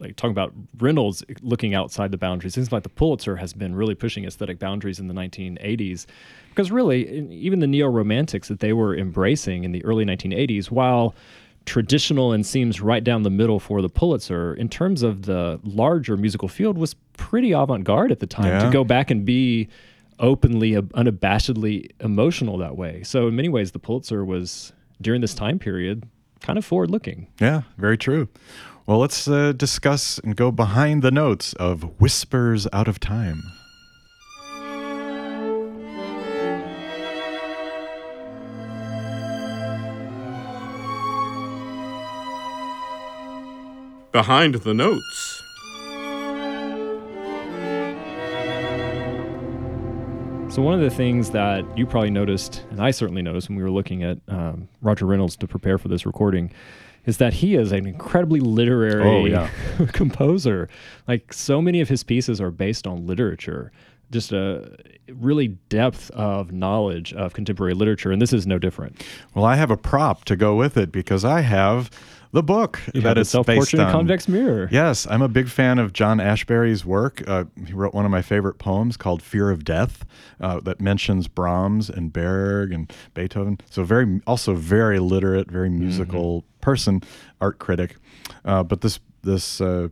like 0.00 0.16
talking 0.16 0.30
about 0.32 0.52
Reynolds 0.78 1.24
looking 1.42 1.74
outside 1.74 2.10
the 2.12 2.18
boundaries. 2.18 2.52
It 2.52 2.60
seems 2.60 2.72
like 2.72 2.82
the 2.84 2.88
Pulitzer 2.88 3.36
has 3.36 3.52
been 3.52 3.74
really 3.74 3.94
pushing 3.94 4.24
aesthetic 4.24 4.58
boundaries 4.58 4.98
in 5.00 5.08
the 5.08 5.14
1980s, 5.14 6.06
because 6.50 6.70
really, 6.70 7.28
even 7.32 7.58
the 7.60 7.66
neo 7.66 7.88
romantics 7.88 8.48
that 8.48 8.60
they 8.60 8.72
were 8.72 8.96
embracing 8.96 9.64
in 9.64 9.72
the 9.72 9.84
early 9.84 10.04
1980s, 10.04 10.70
while 10.70 11.14
traditional 11.66 12.32
and 12.32 12.46
seems 12.46 12.80
right 12.80 13.04
down 13.04 13.22
the 13.24 13.30
middle 13.30 13.60
for 13.60 13.82
the 13.82 13.88
Pulitzer 13.90 14.54
in 14.54 14.68
terms 14.68 15.02
of 15.02 15.22
the 15.26 15.60
larger 15.64 16.16
musical 16.16 16.48
field 16.48 16.78
was 16.78 16.94
pretty 17.18 17.52
avant-garde 17.52 18.10
at 18.10 18.20
the 18.20 18.26
time 18.26 18.46
Yeah. 18.52 18.64
to 18.64 18.70
go 18.70 18.84
back 18.84 19.10
and 19.10 19.24
be 19.24 19.68
openly 20.18 20.74
uh, 20.76 20.80
unabashedly 20.82 21.90
emotional 22.00 22.56
that 22.58 22.76
way 22.76 23.02
so 23.04 23.28
in 23.28 23.36
many 23.36 23.48
ways 23.48 23.70
the 23.70 23.78
pulitzer 23.78 24.24
was 24.24 24.72
during 25.00 25.20
this 25.20 25.32
time 25.32 25.60
period 25.60 26.02
kind 26.40 26.58
of 26.58 26.64
forward 26.64 26.90
looking 26.90 27.28
Yeah, 27.40 27.62
very 27.76 27.96
true. 27.98 28.28
Well, 28.88 29.00
let's 29.00 29.28
uh, 29.28 29.52
discuss 29.52 30.18
and 30.20 30.34
go 30.34 30.50
behind 30.50 31.02
the 31.02 31.10
notes 31.10 31.52
of 31.52 32.00
Whispers 32.00 32.66
Out 32.72 32.88
of 32.88 32.98
Time. 32.98 33.42
Behind 44.10 44.54
the 44.54 44.72
Notes. 44.72 45.34
so 50.50 50.62
one 50.62 50.72
of 50.72 50.80
the 50.80 50.88
things 50.88 51.30
that 51.30 51.62
you 51.76 51.84
probably 51.86 52.10
noticed 52.10 52.64
and 52.70 52.80
i 52.80 52.90
certainly 52.90 53.20
noticed 53.20 53.50
when 53.50 53.56
we 53.58 53.62
were 53.62 53.70
looking 53.70 54.02
at 54.02 54.18
um, 54.28 54.66
roger 54.80 55.04
reynolds 55.04 55.36
to 55.36 55.46
prepare 55.46 55.76
for 55.76 55.88
this 55.88 56.06
recording 56.06 56.50
is 57.06 57.16
that 57.18 57.34
he 57.34 57.54
is 57.54 57.72
an 57.72 57.86
incredibly 57.86 58.40
literary 58.40 59.02
Oh, 59.04 59.24
yeah. 59.24 59.48
composer 59.92 60.68
like 61.06 61.32
so 61.32 61.60
many 61.62 61.80
of 61.80 61.88
his 61.88 62.02
pieces 62.04 62.40
are 62.40 62.50
based 62.50 62.86
on 62.86 63.06
literature 63.06 63.72
just 64.10 64.32
a 64.32 64.76
really 65.12 65.48
depth 65.68 66.10
of 66.12 66.52
knowledge 66.52 67.12
of 67.14 67.34
contemporary 67.34 67.74
literature 67.74 68.10
and 68.10 68.20
this 68.20 68.32
is 68.32 68.46
no 68.46 68.58
different 68.58 69.04
Well, 69.34 69.44
I 69.44 69.56
have 69.56 69.70
a 69.70 69.76
prop 69.76 70.24
to 70.26 70.36
go 70.36 70.54
with 70.54 70.76
it 70.76 70.92
because 70.92 71.24
I 71.24 71.40
have 71.40 71.90
the 72.32 72.42
book 72.42 72.80
you 72.92 73.00
that 73.00 73.16
it's 73.16 73.34
based 73.46 73.74
on. 73.74 73.90
convex 73.90 74.28
mirror 74.28 74.68
Yes, 74.70 75.06
I'm 75.08 75.22
a 75.22 75.28
big 75.28 75.48
fan 75.48 75.78
of 75.78 75.92
John 75.94 76.18
Ashbery's 76.18 76.84
work. 76.84 77.26
Uh, 77.26 77.44
he 77.66 77.72
wrote 77.72 77.94
one 77.94 78.04
of 78.04 78.10
my 78.10 78.20
favorite 78.22 78.58
poems 78.58 78.96
called 78.98 79.22
"Fear 79.22 79.50
of 79.50 79.64
Death," 79.64 80.04
uh, 80.40 80.60
that 80.60 80.78
mentions 80.80 81.26
Brahms 81.26 81.88
and 81.88 82.12
Berg 82.12 82.70
and 82.72 82.92
Beethoven. 83.14 83.58
So 83.70 83.82
very, 83.82 84.20
also 84.26 84.54
very 84.54 84.98
literate, 84.98 85.50
very 85.50 85.70
musical 85.70 86.44
person, 86.60 87.02
art 87.40 87.58
critic. 87.58 87.96
Uh, 88.44 88.62
but 88.62 88.82
this 88.82 89.00
this 89.22 89.60
uh, 89.62 89.88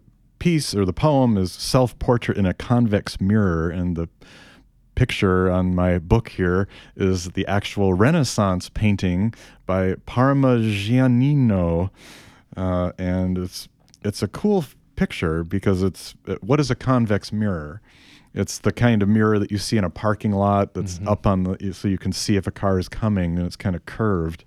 piece 0.47 0.77
or 0.77 0.85
the 0.85 0.93
poem 0.93 1.37
is 1.37 1.51
Self 1.51 1.99
Portrait 1.99 2.39
in 2.39 2.47
a 2.47 2.55
Convex 2.55 3.21
Mirror, 3.21 3.71
and 3.71 3.97
the 3.97 4.09
picture 4.95 5.51
on 5.51 5.75
my 5.75 5.99
book 5.99 6.29
here 6.29 6.69
is 6.95 7.31
the 7.31 7.45
actual 7.49 7.95
Renaissance 7.95 8.69
painting 8.69 9.35
by 9.67 9.95
Parmigianino. 10.07 11.91
Uh, 12.57 12.93
and 12.97 13.37
it's 13.37 13.67
it's 14.05 14.23
a 14.23 14.29
cool 14.29 14.59
f- 14.59 14.77
picture 14.95 15.43
because 15.43 15.83
it's 15.83 16.15
what 16.43 16.61
is 16.61 16.71
a 16.71 16.77
convex 16.77 17.33
mirror? 17.33 17.83
It's 18.33 18.59
the 18.59 18.71
kind 18.71 19.03
of 19.03 19.09
mirror 19.09 19.41
that 19.41 19.51
you 19.51 19.59
see 19.59 19.77
in 19.77 19.83
a 19.83 19.91
parking 19.91 20.31
lot 20.31 20.75
that's 20.75 21.01
up 21.09 21.27
on 21.27 21.43
the 21.43 21.73
so 21.73 21.89
you 21.89 21.99
can 21.99 22.13
see 22.13 22.37
if 22.37 22.47
a 22.47 22.53
car 22.53 22.79
is 22.79 22.89
coming 22.89 23.37
and 23.37 23.45
it's 23.45 23.57
kind 23.57 23.75
of 23.75 23.85
curved. 23.85 24.45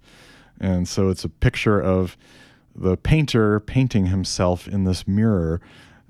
And 0.61 0.87
so 0.87 1.09
it's 1.09 1.25
a 1.25 1.29
picture 1.29 1.81
of 1.81 2.15
the 2.73 2.95
painter 2.95 3.59
painting 3.59 4.05
himself 4.05 4.65
in 4.65 4.85
this 4.85 5.05
mirror. 5.05 5.59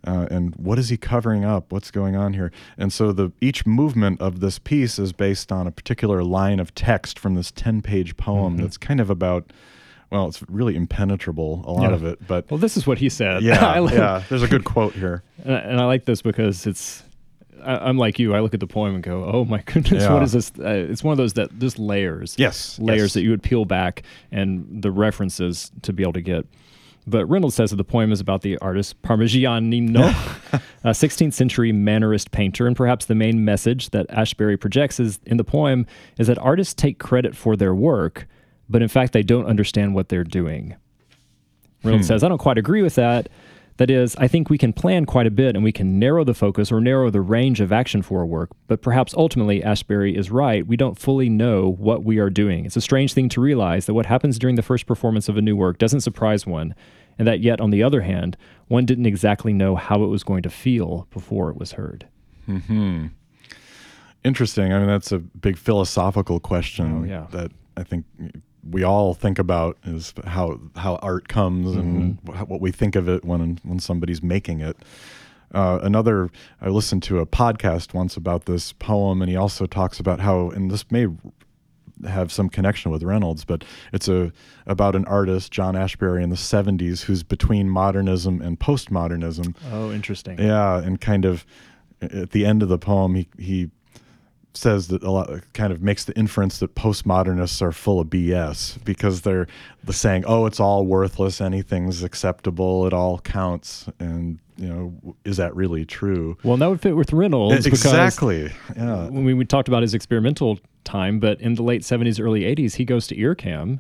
Uh, 0.08 0.27
and 0.32 0.56
what 0.56 0.79
is 0.79 0.89
he 0.89 0.98
covering 0.98 1.44
up? 1.44 1.72
What's 1.72 1.91
going 1.91 2.15
on 2.15 2.34
here? 2.34 2.51
And 2.77 2.91
so 2.94 3.12
the 3.12 3.32
each 3.41 3.65
movement 3.65 4.22
of 4.22 4.39
this 4.39 4.58
piece 4.60 4.98
is 5.00 5.12
based 5.13 5.51
on 5.51 5.68
a 5.68 5.72
particular 5.72 6.24
line 6.24 6.60
of 6.60 6.74
text 6.75 7.20
from 7.20 7.36
this 7.36 7.51
ten-page 7.51 8.15
poem 8.18 8.58
that's 8.58 8.77
kind 8.77 9.00
of 9.01 9.10
about. 9.10 9.51
Well, 10.12 10.27
it's 10.27 10.41
really 10.50 10.75
impenetrable, 10.75 11.63
a 11.68 11.72
lot 11.72 11.89
Yeah. 11.89 11.96
of 11.96 12.03
it, 12.03 12.25
but 12.27 12.50
Well, 12.50 12.58
this 12.58 12.75
is 12.77 12.88
what 12.88 12.98
he 12.98 13.10
said. 13.10 13.44
yeah, 13.44 13.63
I 13.75 13.77
like- 13.77 13.94
yeah. 13.94 14.24
There's 14.27 14.41
a 14.41 14.48
good 14.48 14.63
quote 14.65 14.94
here. 14.94 15.22
And 15.46 15.53
I, 15.53 15.60
and 15.60 15.79
I 15.79 15.86
like 15.86 16.06
this 16.06 16.22
because 16.24 16.65
it's. 16.65 17.03
I, 17.63 17.77
I'm 17.77 17.98
like 17.98 18.18
you. 18.20 18.34
I 18.34 18.39
look 18.39 18.53
at 18.53 18.60
the 18.62 18.68
poem 18.68 18.96
and 18.96 19.03
go, 19.03 19.24
"Oh 19.25 19.46
my 19.46 19.62
goodness, 19.65 20.03
Yeah. 20.03 20.13
what 20.13 20.24
is 20.24 20.32
this?" 20.32 20.51
Uh, 20.58 20.88
it's 20.89 21.03
one 21.03 21.12
of 21.12 21.18
those 21.18 21.34
that 21.34 21.60
just 21.60 21.77
layers. 21.77 22.36
Yes, 22.39 22.79
layers 22.79 23.01
yes. 23.01 23.13
that 23.15 23.22
you 23.24 23.29
would 23.32 23.44
peel 23.44 23.65
back 23.65 24.01
and 24.32 24.82
the 24.82 24.89
references 24.91 25.72
to 25.84 25.94
be 25.94 26.01
able 26.03 26.13
to 26.13 26.22
get. 26.22 26.46
But 27.10 27.25
Reynolds 27.25 27.56
says 27.56 27.72
that 27.72 27.78
the 27.78 27.84
poem 27.84 28.12
is 28.12 28.20
about 28.20 28.42
the 28.42 28.58
artist 28.60 29.01
Parmigianino, 29.01 30.13
a 30.84 30.89
16th 30.89 31.34
century 31.34 31.72
Mannerist 31.72 32.32
painter, 32.32 32.68
and 32.68 32.75
perhaps 32.75 33.06
the 33.06 33.16
main 33.16 33.44
message 33.44 33.89
that 33.89 34.08
Ashbery 34.10 34.60
projects 34.60 35.00
is 35.00 35.20
in 35.25 35.38
the 35.38 35.44
poem 35.44 35.86
is 36.18 36.28
that 36.28 36.38
artists 36.38 36.74
take 36.74 37.00
credit 37.00 37.36
for 37.36 37.56
their 37.56 37.74
work, 37.74 38.28
but 38.70 38.82
in 38.82 38.88
fact 38.88 39.13
they 39.13 39.24
don't 39.24 39.46
understand 39.46 39.96
what 39.96 40.10
they're 40.10 40.24
doing. 40.24 40.75
Reynolds 41.84 42.08
hmm. 42.08 42.13
says, 42.13 42.24
I 42.24 42.30
don't 42.30 42.38
quite 42.38 42.58
agree 42.58 42.82
with 42.82 42.96
that. 42.96 43.30
That 43.80 43.90
is, 43.90 44.14
I 44.18 44.28
think 44.28 44.50
we 44.50 44.58
can 44.58 44.74
plan 44.74 45.06
quite 45.06 45.26
a 45.26 45.32
bit 45.32 45.56
and 45.56 45.64
we 45.64 45.72
can 45.72 46.00
narrow 46.00 46.26
the 46.26 46.34
focus 46.34 46.70
or 46.70 46.82
narrow 46.82 47.10
the 47.10 47.22
range 47.22 47.62
of 47.62 47.72
action 47.72 48.02
for 48.02 48.20
our 48.20 48.26
work, 48.26 48.50
but 48.68 48.82
perhaps 48.82 49.14
ultimately 49.14 49.62
Ashbery 49.62 50.14
is 50.18 50.30
right. 50.30 50.68
We 50.68 50.76
don't 50.76 51.00
fully 51.00 51.30
know 51.30 51.72
what 51.80 52.04
we 52.04 52.18
are 52.20 52.30
doing. 52.30 52.66
It's 52.66 52.76
a 52.76 52.82
strange 52.82 53.14
thing 53.14 53.30
to 53.30 53.40
realize 53.40 53.86
that 53.86 53.94
what 53.94 54.06
happens 54.06 54.38
during 54.38 54.58
the 54.58 54.62
first 54.62 54.86
performance 54.86 55.30
of 55.30 55.38
a 55.38 55.42
new 55.42 55.56
work 55.56 55.78
doesn't 55.78 56.02
surprise 56.02 56.46
one, 56.46 56.76
and 57.18 57.26
that 57.26 57.40
yet, 57.40 57.62
on 57.62 57.70
the 57.70 57.82
other 57.82 58.02
hand, 58.02 58.36
one 58.68 58.86
didn't 58.86 59.06
exactly 59.06 59.54
know 59.54 59.78
how 59.78 60.04
it 60.04 60.08
was 60.08 60.24
going 60.26 60.44
to 60.44 60.50
feel 60.50 61.08
before 61.10 61.50
it 61.50 61.56
was 61.56 61.72
heard. 61.72 62.06
Hmm. 62.48 63.08
Interesting. 64.26 64.74
I 64.74 64.80
mean, 64.80 64.88
that's 64.88 65.14
a 65.14 65.20
big 65.20 65.58
philosophical 65.58 66.42
question 66.42 67.04
Oh, 67.04 67.04
yeah. 67.06 67.28
that 67.32 67.52
I 67.78 67.84
think 67.84 68.04
we 68.68 68.84
all 68.84 69.13
think 69.13 69.39
about 69.39 69.78
is 69.86 70.13
how 70.25 70.60
how 70.75 70.96
art 70.98 71.28
comes 71.28 71.75
and 71.75 72.18
Mm-hmm. 72.22 72.32
wh- 72.44 72.50
what 72.50 72.62
we 72.62 72.72
think 72.72 72.96
of 72.96 73.08
it 73.08 73.24
when 73.25 73.60
when 73.63 73.80
somebody's 73.80 74.22
making 74.24 74.60
it. 74.62 74.78
Uh, 75.54 75.80
another, 75.82 76.30
I 76.62 76.70
listened 76.70 77.01
to 77.04 77.18
a 77.20 77.25
podcast 77.25 77.94
once 77.94 78.16
about 78.16 78.46
this 78.46 78.72
poem, 78.74 79.22
and 79.22 79.32
he 79.32 79.36
also 79.36 79.66
talks 79.66 80.00
about 80.00 80.20
how, 80.20 80.51
and 80.51 80.70
this 80.70 80.86
may 80.92 81.08
have 82.08 82.32
some 82.32 82.50
connection 82.50 82.92
with 82.92 83.01
Reynolds, 83.04 83.44
but 83.46 83.66
it's 83.92 84.08
a 84.08 84.32
about 84.68 84.96
an 84.96 85.06
artist, 85.06 85.51
John 85.51 85.74
Ashbery, 85.74 86.22
in 86.22 86.30
the 86.30 86.36
'70s, 86.36 87.01
who's 87.01 87.24
between 87.24 87.68
modernism 87.70 88.42
and 88.42 88.60
postmodernism. 88.60 89.56
Oh, 89.72 89.92
interesting. 89.92 90.38
Yeah, 90.39 90.78
and 90.84 91.01
kind 91.01 91.25
of 91.25 91.46
at 92.01 92.30
the 92.32 92.46
end 92.46 92.62
of 92.62 92.70
the 92.70 92.78
poem, 92.78 93.16
he 93.16 93.28
he 93.39 93.70
says 94.53 94.88
that 94.88 95.03
a 95.03 95.12
lot 95.12 95.29
kind 95.53 95.72
of 95.72 95.82
makes 95.82 96.06
the 96.06 96.18
inference 96.18 96.60
that 96.60 96.75
postmodernists 96.75 97.62
are 97.62 97.72
full 97.72 98.00
of 98.00 98.08
BS 98.08 98.84
because 98.84 99.22
they're 99.22 99.48
the 99.84 99.94
saying, 99.94 100.24
"Oh, 100.27 100.46
it's 100.46 100.60
all 100.60 100.86
worthless. 100.86 101.39
Anything's 101.39 102.03
acceptable. 102.03 102.88
It 102.88 102.94
all 102.94 103.20
counts." 103.20 103.88
And 104.00 104.39
you 104.58 104.68
know, 104.68 105.15
is 105.24 105.38
that 105.38 105.56
really 105.56 105.86
true? 105.86 106.38
Well, 106.44 106.58
that 106.58 106.70
would 106.70 106.82
fit 106.82 106.96
with 106.96 107.13
Reynolds. 107.13 107.63
because 107.63 107.86
exactly. 107.86 108.51
Yeah. 108.75 109.08
when 109.08 109.24
we, 109.24 109.34
we 109.34 109.46
talked 109.46 109.70
about 109.70 109.84
his 109.84 109.94
experimental 109.94 110.60
time, 110.84 111.20
but 111.20 111.39
in 111.39 111.56
the 111.56 111.63
late 111.63 111.82
70s, 111.82 112.22
early 112.22 112.41
80s, 112.41 112.75
he 112.75 112.84
goes 112.84 113.08
to 113.08 113.15
IRCAM 113.15 113.79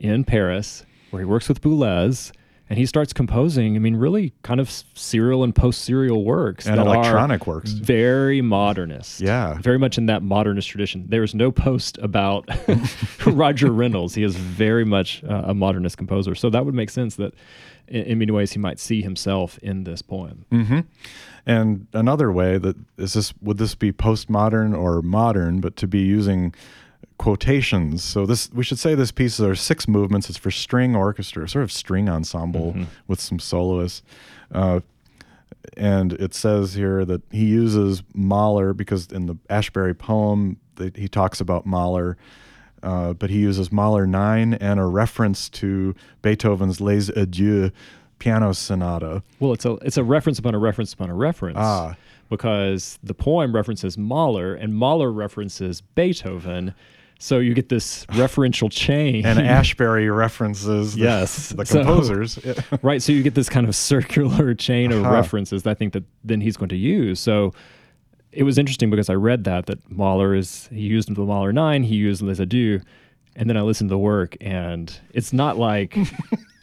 in 0.00 0.24
Paris, 0.24 0.86
where 1.10 1.20
he 1.20 1.26
works 1.26 1.48
with 1.48 1.60
Boulez, 1.60 2.32
and 2.70 2.78
he 2.78 2.86
starts 2.86 3.12
composing, 3.12 3.76
I 3.76 3.78
mean, 3.78 3.96
really 3.96 4.32
kind 4.42 4.60
of 4.60 4.70
serial 4.94 5.44
and 5.44 5.54
post 5.54 5.82
serial 5.82 6.24
works. 6.24 6.66
And 6.66 6.78
that 6.78 6.86
are 6.86 6.94
electronic 6.94 7.46
works. 7.46 7.72
Very 7.72 8.40
modernist. 8.40 9.20
Yeah. 9.20 9.58
Very 9.60 9.78
much 9.78 9.98
in 9.98 10.06
that 10.06 10.22
modernist 10.22 10.68
tradition. 10.68 11.06
There's 11.08 11.34
no 11.34 11.52
post 11.52 11.98
about 11.98 12.48
Roger 13.26 13.70
Reynolds. 13.70 14.14
He 14.14 14.22
is 14.22 14.36
very 14.36 14.84
much 14.84 15.22
uh, 15.24 15.42
a 15.46 15.54
modernist 15.54 15.98
composer. 15.98 16.34
So 16.34 16.50
that 16.50 16.64
would 16.64 16.74
make 16.74 16.90
sense 16.90 17.16
that 17.16 17.34
in, 17.88 18.02
in 18.04 18.18
many 18.18 18.32
ways 18.32 18.52
he 18.52 18.58
might 18.58 18.78
see 18.78 19.02
himself 19.02 19.58
in 19.58 19.84
this 19.84 20.00
poem. 20.02 20.46
And 21.44 21.88
another 21.92 22.30
way 22.30 22.58
that 22.58 22.76
is 22.96 23.14
this 23.14 23.34
would 23.42 23.58
this 23.58 23.74
be 23.74 23.92
postmodern 23.92 24.78
or 24.78 25.02
modern, 25.02 25.60
but 25.60 25.76
to 25.76 25.88
be 25.88 26.00
using 26.00 26.54
quotations. 27.22 28.02
So 28.02 28.26
this 28.26 28.50
we 28.52 28.64
should 28.64 28.80
say 28.80 28.96
this 28.96 29.12
piece 29.12 29.38
are 29.38 29.54
six 29.54 29.86
movements. 29.86 30.28
It's 30.28 30.38
for 30.38 30.50
string 30.50 30.96
orchestra, 30.96 31.48
sort 31.48 31.62
of 31.62 31.70
string 31.70 32.08
ensemble 32.08 32.74
with 33.06 33.20
some 33.20 33.38
soloists. 33.38 34.02
Uh, 34.50 34.80
and 35.76 36.14
it 36.14 36.34
says 36.34 36.74
here 36.74 37.04
that 37.04 37.22
he 37.30 37.44
uses 37.44 38.02
Mahler 38.12 38.72
because 38.72 39.06
in 39.06 39.26
the 39.26 39.36
Ashbery 39.48 39.96
poem 39.96 40.56
that 40.74 40.96
he 40.96 41.06
talks 41.06 41.40
about 41.40 41.64
Mahler, 41.64 42.16
uh, 42.82 43.12
but 43.12 43.30
he 43.30 43.38
uses 43.38 43.70
Mahler 43.70 44.04
nine 44.04 44.54
and 44.54 44.80
a 44.80 44.86
reference 44.86 45.48
to 45.50 45.94
Beethoven's 46.22 46.80
Les 46.80 47.08
Adieux 47.10 47.70
piano 48.18 48.52
sonata. 48.52 49.22
Well, 49.38 49.52
it's 49.52 49.64
a 49.64 49.74
it's 49.74 49.96
a 49.96 50.02
reference 50.02 50.40
upon 50.40 50.56
a 50.56 50.58
reference 50.58 50.92
upon 50.92 51.08
a 51.08 51.14
reference. 51.14 51.58
Ah. 51.60 51.94
Because 52.28 52.98
the 53.00 53.14
poem 53.14 53.54
references 53.54 53.96
Mahler 53.96 54.54
and 54.56 54.74
Mahler 54.74 55.12
references 55.12 55.82
Beethoven. 55.94 56.74
So 57.22 57.38
you 57.38 57.54
get 57.54 57.68
this 57.68 58.04
referential 58.06 58.68
chain. 58.68 59.24
and 59.24 59.38
Ashbery 59.58 60.14
references 60.14 60.94
the, 60.94 61.02
Yes. 61.02 61.50
the 61.50 61.64
composers. 61.64 62.36
Yeah. 62.44 62.54
right. 62.82 63.00
So 63.00 63.12
you 63.12 63.22
get 63.22 63.36
this 63.36 63.48
kind 63.48 63.68
of 63.68 63.76
circular 63.90 64.54
chain 64.54 64.90
of 64.90 65.02
Uh-huh. 65.04 65.12
references 65.14 65.62
that 65.62 65.70
I 65.70 65.74
think 65.74 65.92
that 65.92 66.02
then 66.24 66.40
he's 66.40 66.56
going 66.56 66.70
to 66.70 66.76
use. 66.76 67.20
So 67.20 67.52
it 68.32 68.42
was 68.42 68.58
interesting 68.58 68.90
because 68.90 69.08
I 69.08 69.14
read 69.14 69.44
that 69.44 69.66
that 69.66 69.78
Mahler 69.88 70.34
is 70.34 70.68
he 70.72 70.80
used 70.80 71.14
the 71.14 71.20
Mahler 71.24 71.52
nine, 71.52 71.84
he 71.84 71.94
used 71.94 72.22
Les 72.22 72.40
Adieux, 72.40 72.80
and 73.36 73.48
then 73.48 73.56
I 73.56 73.60
listened 73.62 73.90
to 73.90 73.94
the 73.94 73.98
work 73.98 74.36
and 74.40 74.92
it's 75.14 75.32
not 75.32 75.56
like 75.58 75.96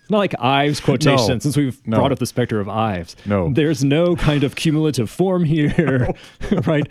not 0.10 0.18
like 0.20 0.34
Ives 0.40 0.80
quotation 0.80 1.28
No. 1.28 1.40
since 1.40 1.56
we've 1.58 1.80
No. 1.88 1.98
brought 1.98 2.12
up 2.12 2.20
the 2.20 2.26
specter 2.26 2.60
of 2.60 2.68
Ives. 2.70 3.16
No. 3.26 3.52
There's 3.54 3.84
no 3.84 4.16
kind 4.16 4.44
of 4.44 4.56
cumulative 4.56 5.10
form 5.10 5.44
here. 5.44 6.14
right. 6.66 6.88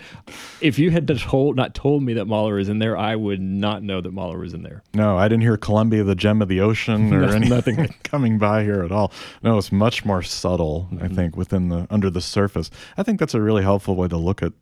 If 0.61 0.79
you 0.79 0.91
had 0.91 1.07
told 1.19 1.57
not 1.57 1.75
told 1.75 2.03
me 2.03 2.15
that 2.15 2.27
Mahler 2.27 2.59
is 2.59 2.69
in 2.69 2.79
there, 2.79 2.97
I 2.97 3.17
would 3.17 3.41
not 3.41 3.83
know 3.83 4.01
that 4.01 4.13
Mahler 4.13 4.39
was 4.39 4.55
in 4.55 4.63
there. 4.63 4.83
No, 4.95 5.17
I 5.19 5.29
didn't 5.29 5.43
hear 5.43 5.57
Columbia, 5.57 6.05
the 6.05 6.15
gem 6.15 6.43
of 6.43 6.49
the 6.49 6.61
ocean, 6.61 7.13
or 7.13 7.27
No- 7.27 7.29
anything 7.35 7.77
nothing. 7.77 7.95
coming 8.05 8.39
by 8.39 8.63
here 8.65 8.83
at 8.83 8.93
all. 8.93 9.13
No, 9.43 9.59
it's 9.59 9.73
much 9.73 10.05
more 10.05 10.23
subtle. 10.23 10.89
Mm-hmm. 10.93 11.05
I 11.05 11.09
think 11.09 11.37
within 11.37 11.69
the 11.69 11.87
under 11.91 12.11
the 12.11 12.21
surface. 12.21 12.71
I 12.97 13.03
think 13.03 13.19
that's 13.21 13.35
a 13.35 13.41
really 13.41 13.63
helpful 13.63 13.97
way 13.97 14.09
to 14.09 14.17
look 14.17 14.43
at 14.43 14.53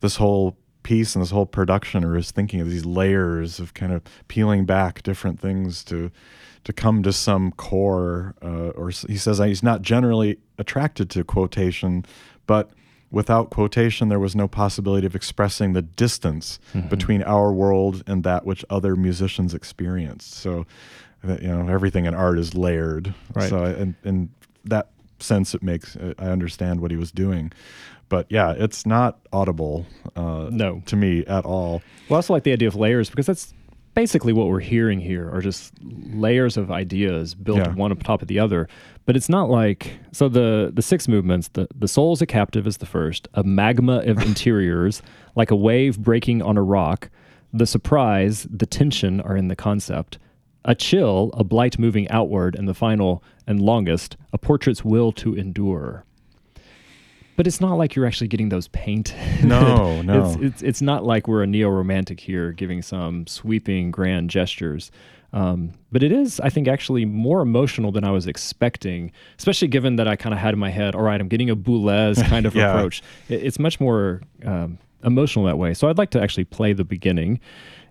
this 0.00 0.16
whole 0.16 0.56
piece 0.82 1.14
and 1.14 1.22
this 1.22 1.30
whole 1.30 1.46
production, 1.46 2.04
or 2.04 2.16
is 2.16 2.30
thinking 2.30 2.60
of 2.60 2.68
these 2.68 2.84
layers 2.84 3.58
of 3.58 3.72
kind 3.72 3.90
of 3.92 4.02
peeling 4.28 4.66
back 4.66 5.02
different 5.02 5.40
things 5.40 5.82
to 5.84 6.10
to 6.64 6.72
come 6.72 7.02
to 7.02 7.12
some 7.12 7.52
core. 7.52 8.34
Uh, 8.42 8.68
or 8.70 8.90
he 8.90 9.16
says 9.16 9.38
he's 9.38 9.62
not 9.62 9.82
generally 9.82 10.38
attracted 10.58 11.10
to 11.10 11.24
quotation, 11.24 12.04
but 12.46 12.70
without 13.10 13.50
quotation, 13.50 14.08
there 14.08 14.18
was 14.18 14.34
no 14.34 14.48
possibility 14.48 15.06
of 15.06 15.14
expressing 15.14 15.72
the 15.72 15.82
distance 15.82 16.58
Mm-hmm. 16.74 16.88
between 16.88 17.22
our 17.22 17.52
world 17.52 18.02
and 18.06 18.24
that 18.24 18.44
which 18.44 18.64
other 18.70 18.96
musicians 18.96 19.54
experienced. 19.54 20.32
So, 20.34 20.66
you 21.22 21.48
know, 21.48 21.68
everything 21.68 22.06
in 22.06 22.14
art 22.14 22.38
is 22.38 22.54
layered. 22.54 23.14
Right. 23.34 23.48
So, 23.48 23.64
in, 23.66 23.94
in 24.04 24.30
that 24.64 24.88
sense, 25.20 25.54
it 25.54 25.62
makes 25.62 25.96
I 26.18 26.26
understand 26.26 26.80
what 26.80 26.90
he 26.90 26.96
was 26.96 27.12
doing. 27.12 27.52
But 28.10 28.26
yeah, 28.28 28.52
it's 28.52 28.84
not 28.84 29.18
audible. 29.32 29.86
Uh, 30.16 30.48
No. 30.50 30.82
to 30.86 30.96
me 30.96 31.24
at 31.26 31.44
all. 31.44 31.82
Well, 32.08 32.16
I 32.16 32.18
also 32.18 32.32
like 32.34 32.42
the 32.44 32.52
idea 32.52 32.68
of 32.68 32.74
layers 32.76 33.08
because 33.10 33.26
that's 33.26 33.54
basically 33.94 34.32
what 34.32 34.48
we're 34.48 34.60
hearing 34.60 35.00
here 35.00 35.30
are 35.30 35.40
just 35.40 35.72
layers 35.82 36.56
of 36.56 36.70
ideas 36.70 37.34
built 37.34 37.58
Yeah. 37.58 37.74
one 37.74 37.90
on 37.90 37.96
top 37.98 38.22
of 38.22 38.28
the 38.28 38.38
other. 38.38 38.68
But 39.06 39.16
it's 39.16 39.28
not 39.28 39.50
like 39.50 39.98
so 40.12 40.28
the 40.28 40.70
the 40.74 40.82
six 40.82 41.08
movements. 41.08 41.48
The 41.48 41.68
the 41.74 41.88
soul's 41.88 42.22
a 42.22 42.26
captive 42.26 42.66
is 42.66 42.78
the 42.78 42.86
first. 42.86 43.28
A 43.34 43.42
magma 43.44 43.98
of 44.00 44.18
interiors, 44.26 45.02
like 45.36 45.50
a 45.50 45.56
wave 45.56 45.98
breaking 46.00 46.42
on 46.42 46.56
a 46.56 46.62
rock. 46.62 47.10
The 47.52 47.66
surprise, 47.66 48.46
the 48.50 48.66
tension 48.66 49.20
are 49.20 49.36
in 49.36 49.48
the 49.48 49.56
concept. 49.56 50.18
A 50.64 50.74
chill, 50.74 51.30
a 51.34 51.44
blight 51.44 51.78
moving 51.78 52.08
outward, 52.08 52.56
and 52.56 52.66
the 52.66 52.74
final 52.74 53.22
and 53.46 53.60
longest, 53.60 54.16
a 54.32 54.38
portrait's 54.38 54.82
will 54.84 55.12
to 55.12 55.34
endure. 55.34 56.04
But 57.36 57.46
it's 57.46 57.60
not 57.60 57.74
like 57.74 57.94
you're 57.94 58.06
actually 58.06 58.28
getting 58.28 58.48
those 58.48 58.68
painted. 58.68 59.16
No, 59.44 60.02
no. 60.02 60.26
It's, 60.30 60.36
it's 60.42 60.62
it's 60.62 60.82
not 60.82 61.04
like 61.04 61.28
we're 61.28 61.42
a 61.42 61.46
neo 61.46 61.68
romantic 61.68 62.20
here, 62.20 62.52
giving 62.52 62.82
some 62.82 63.26
sweeping 63.26 63.90
grand 63.90 64.30
gestures. 64.30 64.90
Um, 65.32 65.72
but 65.90 66.04
it 66.04 66.12
is, 66.12 66.38
I 66.38 66.48
think, 66.48 66.68
actually 66.68 67.04
more 67.04 67.40
emotional 67.40 67.90
than 67.90 68.04
I 68.04 68.12
was 68.12 68.28
expecting, 68.28 69.10
especially 69.36 69.66
given 69.66 69.96
that 69.96 70.06
I 70.06 70.14
kind 70.14 70.32
of 70.32 70.38
had 70.38 70.54
in 70.54 70.60
my 70.60 70.70
head, 70.70 70.94
all 70.94 71.02
right, 71.02 71.20
I'm 71.20 71.26
getting 71.26 71.50
a 71.50 71.56
Boulez 71.56 72.24
kind 72.28 72.46
of 72.46 72.54
Yeah. 72.54 72.70
approach. 72.70 73.02
It, 73.28 73.42
it's 73.42 73.58
much 73.58 73.80
more 73.80 74.20
um, 74.44 74.78
emotional 75.02 75.44
that 75.46 75.58
way. 75.58 75.74
So 75.74 75.88
I'd 75.88 75.98
like 75.98 76.10
to 76.10 76.22
actually 76.22 76.44
play 76.44 76.72
the 76.72 76.84
beginning. 76.84 77.40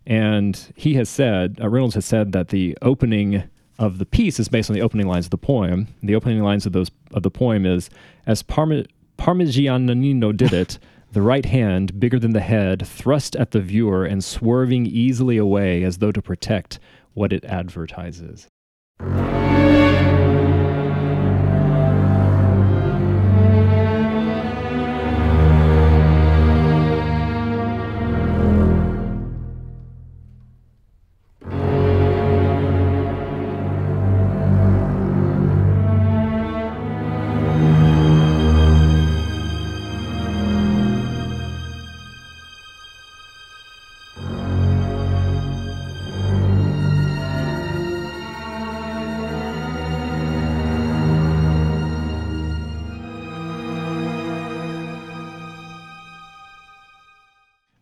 And 0.06 0.72
he 0.78 0.94
has 0.96 1.10
said, 1.10 1.60
uh, 1.62 1.68
Reynolds 1.70 1.96
has 1.96 2.06
said 2.06 2.32
that 2.32 2.48
the 2.50 2.78
opening 2.82 3.44
of 3.80 3.98
the 3.98 4.06
piece 4.06 4.40
is 4.40 4.48
based 4.48 4.70
on 4.70 4.74
the 4.76 4.82
opening 4.82 5.08
lines 5.08 5.26
of 5.26 5.32
the 5.32 5.38
poem. 5.38 5.88
The 6.02 6.16
opening 6.16 6.42
lines 6.44 6.66
of 6.66 6.72
those 6.72 6.92
of 7.14 7.24
the 7.24 7.32
poem 7.32 7.66
is, 7.66 7.90
as 8.26 8.42
Parme- 8.44 8.86
Parmigianino 9.24 10.36
did 10.36 10.52
it. 10.52 10.80
The 11.14 11.22
right 11.22 11.46
hand, 11.46 11.98
bigger 11.98 12.20
than 12.20 12.34
the 12.34 12.42
head, 12.42 12.86
thrust 12.86 13.38
at 13.38 13.52
the 13.52 13.62
viewer 13.62 14.04
and 14.04 14.22
swerving 14.22 14.86
easily 14.86 15.38
away 15.38 15.84
as 15.84 16.00
though 16.00 16.12
to 16.12 16.22
protect 16.22 16.78
what 17.14 17.32
it 17.32 17.46
advertises. 17.46 18.50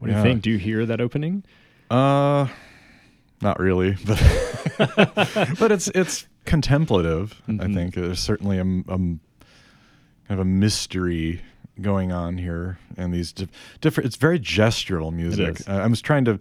What 0.01 0.07
do 0.07 0.13
Yeah. 0.13 0.17
you 0.17 0.23
think? 0.23 0.41
Do 0.41 0.49
you 0.49 0.57
hear 0.57 0.83
that 0.87 0.99
opening? 0.99 1.43
Uh, 1.91 2.47
not 3.39 3.59
really, 3.59 3.91
but 4.05 4.17
but 5.59 5.71
it's 5.71 5.89
it's 5.89 6.25
contemplative. 6.45 7.39
I 7.47 7.51
Mhm. 7.51 7.73
think 7.75 7.93
there's 7.93 8.19
certainly 8.19 8.57
a, 8.57 8.63
a 8.63 8.97
kind 8.97 9.19
of 10.27 10.39
a 10.39 10.45
mystery 10.45 11.41
going 11.79 12.11
on 12.11 12.39
here, 12.39 12.79
and 12.97 13.13
these 13.13 13.31
dif- 13.31 13.49
different. 13.79 14.07
It's 14.07 14.15
very 14.15 14.39
gestural 14.39 15.13
music. 15.13 15.61
Uh, 15.69 15.73
I 15.73 15.85
was 15.85 16.01
trying 16.01 16.25
to 16.25 16.39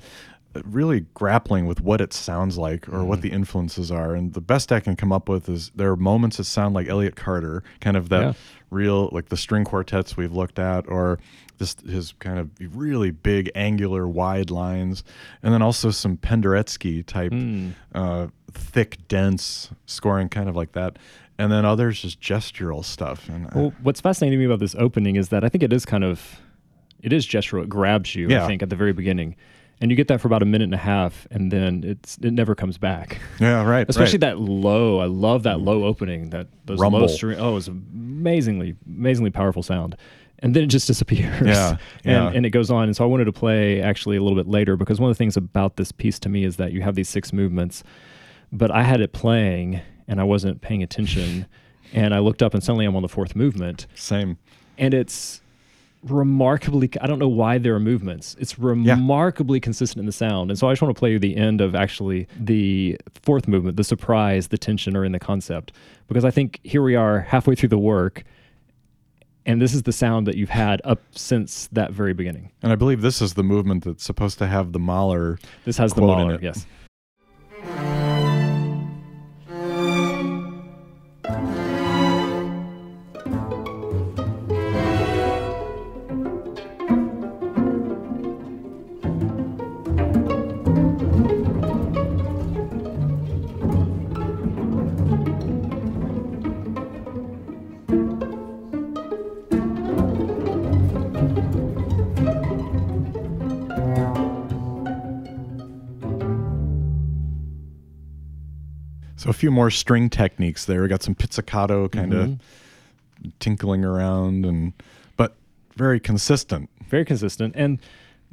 really 0.64 1.06
grappling 1.14 1.66
with 1.66 1.80
what 1.80 2.00
it 2.00 2.12
sounds 2.12 2.58
like 2.58 2.88
or 2.88 3.04
what 3.04 3.20
Mhm. 3.20 3.22
the 3.22 3.28
influences 3.32 3.90
are, 3.90 4.14
and 4.14 4.32
the 4.32 4.40
best 4.40 4.72
I 4.72 4.80
can 4.80 4.96
come 4.96 5.12
up 5.12 5.28
with 5.28 5.48
is 5.48 5.70
there 5.76 5.90
are 5.92 5.96
moments 5.96 6.38
that 6.38 6.44
sound 6.44 6.74
like 6.74 6.88
Elliott 6.88 7.14
Carter, 7.16 7.62
kind 7.80 7.96
of 7.96 8.08
that 8.08 8.20
Yeah. 8.22 8.32
real 8.70 9.08
like 9.12 9.28
the 9.28 9.36
string 9.36 9.64
quartets 9.64 10.16
we've 10.16 10.32
looked 10.32 10.58
at, 10.58 10.88
or 10.88 11.18
this 11.58 11.76
his 11.86 12.12
kind 12.18 12.38
of 12.38 12.48
really 12.74 13.10
big 13.10 13.50
angular 13.54 14.08
wide 14.08 14.50
lines, 14.50 15.04
and 15.42 15.52
then 15.54 15.62
also 15.62 15.90
some 15.90 16.16
Penderecki 16.16 17.04
type 17.06 17.32
Mm. 17.32 17.72
uh, 17.94 18.26
thick 18.52 18.98
dense 19.08 19.70
scoring, 19.86 20.28
kind 20.28 20.48
of 20.48 20.56
like 20.56 20.72
that, 20.72 20.98
and 21.38 21.52
then 21.52 21.64
others 21.64 22.02
just 22.02 22.20
gestural 22.20 22.84
stuff. 22.84 23.28
And 23.28 23.46
I- 23.52 23.72
what's 23.82 24.00
fascinating 24.00 24.38
to 24.38 24.40
me 24.40 24.46
about 24.46 24.58
this 24.60 24.74
opening 24.76 25.14
is 25.16 25.28
that 25.28 25.44
I 25.44 25.48
think 25.48 25.62
it 25.62 25.72
is 25.72 25.84
kind 25.84 26.02
of, 26.02 26.40
it 27.02 27.12
is 27.12 27.26
gestural. 27.26 27.62
It 27.62 27.68
grabs 27.68 28.14
you. 28.16 28.28
Yeah. 28.28 28.44
I 28.44 28.46
think 28.48 28.62
at 28.62 28.70
the 28.70 28.76
very 28.76 28.92
beginning, 28.92 29.36
and 29.80 29.90
you 29.90 29.96
get 29.96 30.08
that 30.08 30.20
for 30.20 30.28
about 30.28 30.42
a 30.42 30.46
minute 30.46 30.64
and 30.64 30.74
a 30.74 30.78
half, 30.78 31.26
and 31.30 31.50
then 31.50 31.82
it's 31.84 32.18
it 32.18 32.32
never 32.32 32.54
comes 32.54 32.78
back. 32.78 33.18
yeah, 33.40 33.64
right, 33.64 33.88
Especially 33.88 34.14
right. 34.18 34.32
that 34.32 34.38
low. 34.38 34.98
I 34.98 35.06
love 35.06 35.42
that 35.44 35.60
low 35.60 35.84
opening. 35.84 36.30
That 36.30 36.48
those 36.66 36.78
low 36.78 36.84
Rumble. 36.84 37.08
string. 37.08 37.38
Oh, 37.38 37.56
it's 37.56 37.68
amazingly, 37.68 38.76
amazingly 38.86 39.30
powerful 39.30 39.62
sound. 39.62 39.96
And 40.42 40.56
then 40.56 40.62
it 40.64 40.68
just 40.68 40.86
disappears. 40.86 41.46
Yeah, 41.46 41.76
yeah. 42.04 42.28
And, 42.28 42.36
and 42.36 42.46
it 42.46 42.50
goes 42.50 42.70
on. 42.70 42.84
And 42.84 42.96
so 42.96 43.04
I 43.04 43.06
wanted 43.06 43.26
to 43.26 43.32
play 43.32 43.82
actually 43.82 44.16
a 44.16 44.22
little 44.22 44.36
bit 44.36 44.48
later 44.48 44.74
because 44.76 44.98
one 44.98 45.10
of 45.10 45.16
the 45.16 45.18
things 45.18 45.36
about 45.36 45.76
this 45.76 45.92
piece 45.92 46.18
to 46.20 46.28
me 46.30 46.44
is 46.44 46.56
that 46.56 46.72
you 46.72 46.80
have 46.80 46.94
these 46.94 47.10
six 47.10 47.30
movements, 47.32 47.84
but 48.50 48.70
I 48.70 48.82
had 48.82 49.02
it 49.02 49.12
playing 49.12 49.82
and 50.08 50.18
I 50.18 50.24
wasn't 50.24 50.62
paying 50.62 50.82
attention. 50.82 51.46
and 51.92 52.14
I 52.14 52.20
looked 52.20 52.42
up 52.42 52.54
and 52.54 52.62
suddenly 52.62 52.86
I'm 52.86 52.96
on 52.96 53.02
the 53.02 53.08
fourth 53.08 53.36
movement. 53.36 53.86
Same. 53.94 54.38
And 54.78 54.94
it's 54.94 55.42
remarkably 56.02 56.90
I 57.00 57.06
don't 57.06 57.18
know 57.18 57.28
why 57.28 57.58
there 57.58 57.74
are 57.74 57.80
movements. 57.80 58.36
It's 58.38 58.58
remarkably 58.58 59.60
consistent 59.60 60.00
in 60.00 60.06
the 60.06 60.12
sound. 60.12 60.50
And 60.50 60.58
so 60.58 60.68
I 60.68 60.72
just 60.72 60.82
want 60.82 60.94
to 60.94 60.98
play 60.98 61.12
you 61.12 61.18
the 61.18 61.36
end 61.36 61.60
of 61.60 61.74
actually 61.74 62.26
the 62.38 62.98
fourth 63.22 63.46
movement, 63.46 63.76
the 63.76 63.84
surprise, 63.84 64.48
the 64.48 64.58
tension 64.58 64.96
are 64.96 65.04
in 65.04 65.12
the 65.12 65.18
concept. 65.18 65.72
Because 66.08 66.24
I 66.24 66.30
think 66.30 66.60
here 66.64 66.82
we 66.82 66.96
are 66.96 67.20
halfway 67.20 67.54
through 67.54 67.68
the 67.68 67.78
work 67.78 68.24
and 69.46 69.60
this 69.60 69.74
is 69.74 69.82
the 69.82 69.92
sound 69.92 70.26
that 70.26 70.36
you've 70.36 70.50
had 70.50 70.80
up 70.84 71.00
since 71.12 71.68
that 71.72 71.92
very 71.92 72.12
beginning. 72.12 72.50
And 72.62 72.72
I 72.72 72.76
believe 72.76 73.00
this 73.00 73.22
is 73.22 73.34
the 73.34 73.42
movement 73.42 73.84
that's 73.84 74.04
supposed 74.04 74.38
to 74.38 74.46
have 74.46 74.72
the 74.72 74.78
Mahler. 74.78 75.38
This 75.64 75.78
has 75.78 75.94
the 75.94 76.02
Mahler, 76.02 76.38
yes. 76.40 76.66
A 109.30 109.32
few 109.32 109.50
more 109.50 109.70
string 109.70 110.10
techniques 110.10 110.64
there. 110.66 110.82
We 110.82 110.88
got 110.88 111.02
some 111.02 111.14
pizzicato 111.14 111.88
kind 111.88 112.12
of 112.12 112.28
Mhm. 112.28 112.38
tinkling 113.38 113.84
around, 113.84 114.44
and 114.44 114.72
but 115.16 115.36
very 115.76 116.00
consistent. 116.00 116.68
very 116.88 117.04
consistent 117.04 117.54
and 117.56 117.78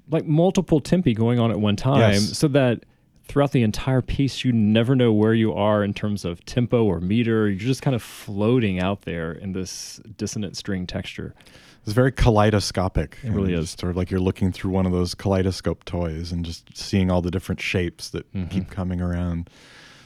like 0.09 0.25
multiple 0.25 0.79
tempi 0.79 1.13
going 1.13 1.37
on 1.37 1.51
at 1.51 1.59
one 1.59 1.75
time 1.75 2.13
Yes. 2.13 2.35
so 2.35 2.47
that 2.47 2.83
throughout 3.27 3.51
the 3.51 3.61
entire 3.61 4.01
piece 4.01 4.43
you 4.43 4.51
never 4.51 4.95
know 4.95 5.13
where 5.13 5.35
you 5.35 5.53
are 5.53 5.83
in 5.83 5.93
terms 5.93 6.25
of 6.25 6.43
tempo 6.45 6.83
or 6.83 6.99
meter 6.99 7.47
you're 7.47 7.59
just 7.59 7.83
kind 7.83 7.93
of 7.93 8.01
floating 8.01 8.79
out 8.79 9.03
there 9.03 9.31
in 9.31 9.51
this 9.51 9.99
dissonant 10.17 10.57
string 10.57 10.87
texture 10.87 11.35
It's 11.83 11.93
very 11.93 12.11
kaleidoscopic. 12.11 13.17
It 13.23 13.31
really 13.31 13.53
is. 13.53 13.69
Sort 13.79 13.91
of 13.91 13.95
like 13.95 14.09
you're 14.11 14.19
looking 14.19 14.51
through 14.51 14.71
one 14.71 14.85
of 14.87 14.91
those 14.91 15.13
kaleidoscope 15.13 15.85
toys 15.85 16.31
and 16.33 16.43
just 16.43 16.75
seeing 16.75 17.09
all 17.11 17.21
the 17.21 17.31
different 17.31 17.61
shapes 17.61 18.09
that 18.09 18.25
Mhm. 18.33 18.49
keep 18.49 18.69
coming 18.71 18.99
around. 19.01 19.49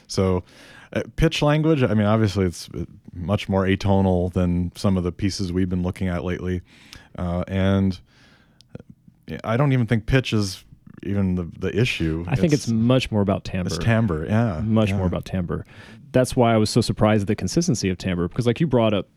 So, 0.06 0.44
uh, 0.92 1.02
pitch 1.16 1.42
language, 1.42 1.82
I 1.82 1.94
mean, 1.94 2.06
obviously 2.06 2.46
it's 2.46 2.68
uh, 2.70 2.84
much 3.12 3.48
more 3.48 3.64
atonal 3.64 4.32
than 4.32 4.72
some 4.76 4.96
of 4.96 5.04
the 5.04 5.12
pieces 5.12 5.52
we've 5.52 5.68
been 5.68 5.82
looking 5.82 6.08
at 6.08 6.24
lately. 6.24 6.62
Uh, 7.18 7.44
and 7.48 8.00
uh, 9.30 9.38
I 9.44 9.56
don't 9.56 9.72
even 9.72 9.86
think 9.86 10.06
pitch 10.06 10.32
is 10.32 10.64
even 11.04 11.34
the, 11.34 11.50
the 11.58 11.76
issue. 11.76 12.24
i 12.28 12.36
think 12.36 12.52
it's, 12.52 12.68
much 12.68 13.10
more 13.10 13.22
about 13.22 13.44
timbre 13.44 13.66
it's 13.66 13.78
timbre, 13.78 14.26
yeah. 14.26 14.60
much 14.60 14.90
yeah. 14.90 14.96
more 14.96 15.06
about 15.06 15.24
timbre 15.24 15.64
that's 16.12 16.36
why 16.36 16.54
i 16.54 16.56
was 16.56 16.70
so 16.70 16.80
surprised 16.80 17.22
at 17.22 17.26
the 17.26 17.34
consistency 17.34 17.88
of 17.88 17.98
timbre 17.98 18.28
because 18.28 18.46
like 18.46 18.60
you 18.60 18.68
brought 18.68 18.94
up 18.94 19.08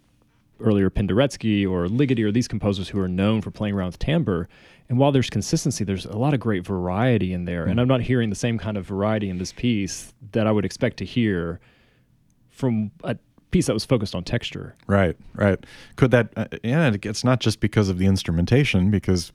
earlier 0.59 0.89
penderecki 0.89 1.69
or 1.69 1.87
ligeti 1.87 2.23
or 2.23 2.31
these 2.31 2.47
composers 2.47 2.89
who 2.89 2.99
are 2.99 3.07
known 3.07 3.41
for 3.41 3.51
playing 3.51 3.75
around 3.75 3.87
with 3.87 3.99
timbre 3.99 4.47
and 4.89 4.97
while 4.97 5.11
there's 5.11 5.29
consistency 5.29 5.83
there's 5.83 6.05
a 6.05 6.17
lot 6.17 6.33
of 6.33 6.39
great 6.39 6.65
variety 6.65 7.33
in 7.33 7.45
there 7.45 7.65
and 7.65 7.79
i'm 7.81 7.87
not 7.87 8.01
hearing 8.01 8.29
the 8.29 8.35
same 8.35 8.57
kind 8.57 8.77
of 8.77 8.85
variety 8.85 9.29
in 9.29 9.37
this 9.37 9.51
piece 9.51 10.13
that 10.31 10.47
i 10.47 10.51
would 10.51 10.65
expect 10.65 10.97
to 10.97 11.05
hear 11.05 11.59
from 12.49 12.89
a 13.03 13.17
piece 13.51 13.67
that 13.67 13.73
was 13.73 13.85
focused 13.85 14.15
on 14.15 14.23
texture 14.23 14.75
Right, 14.87 15.15
right. 15.35 15.57
Could 15.95 16.11
that? 16.11 16.29
Uh, 16.35 16.45
yeah, 16.63 16.93
it's 17.03 17.23
not 17.23 17.39
just 17.39 17.59
because 17.61 17.87
of 17.89 17.97
the 17.97 18.05
instrumentation, 18.05 18.91
because 18.91 19.31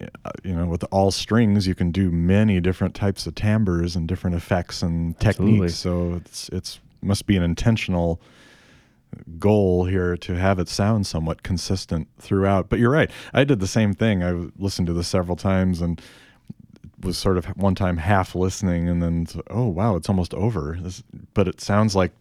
uh, 0.00 0.30
you 0.44 0.54
know, 0.54 0.66
with 0.66 0.84
all 0.90 1.10
strings, 1.10 1.66
you 1.66 1.74
can 1.74 1.90
do 1.90 2.10
many 2.10 2.60
different 2.60 2.94
types 2.94 3.26
of 3.26 3.34
timbres 3.34 3.96
and 3.96 4.06
different 4.06 4.36
effects 4.36 4.82
and 4.82 5.16
Absolutely. 5.24 5.54
techniques. 5.58 5.74
So 5.74 6.14
it's 6.14 6.48
it's 6.50 6.80
must 7.02 7.26
be 7.26 7.36
an 7.36 7.42
intentional 7.42 8.20
goal 9.38 9.84
here 9.84 10.16
to 10.16 10.34
have 10.34 10.58
it 10.58 10.68
sound 10.68 11.06
somewhat 11.06 11.42
consistent 11.42 12.08
throughout. 12.18 12.68
But 12.68 12.78
you're 12.78 12.90
right. 12.90 13.10
I 13.32 13.44
did 13.44 13.60
the 13.60 13.66
same 13.66 13.94
thing. 13.94 14.22
I 14.22 14.48
listened 14.58 14.86
to 14.88 14.92
this 14.92 15.08
several 15.08 15.36
times 15.36 15.80
and 15.80 16.00
was 17.00 17.18
sort 17.18 17.36
of 17.36 17.46
one 17.56 17.74
time 17.74 17.98
half 17.98 18.34
listening 18.34 18.88
and 18.88 19.02
then 19.02 19.26
oh 19.50 19.66
wow 19.66 19.96
it's 19.96 20.08
almost 20.08 20.32
over 20.34 20.78
this, 20.80 21.02
but 21.34 21.46
it 21.46 21.60
sounds 21.60 21.94
like 21.94 22.12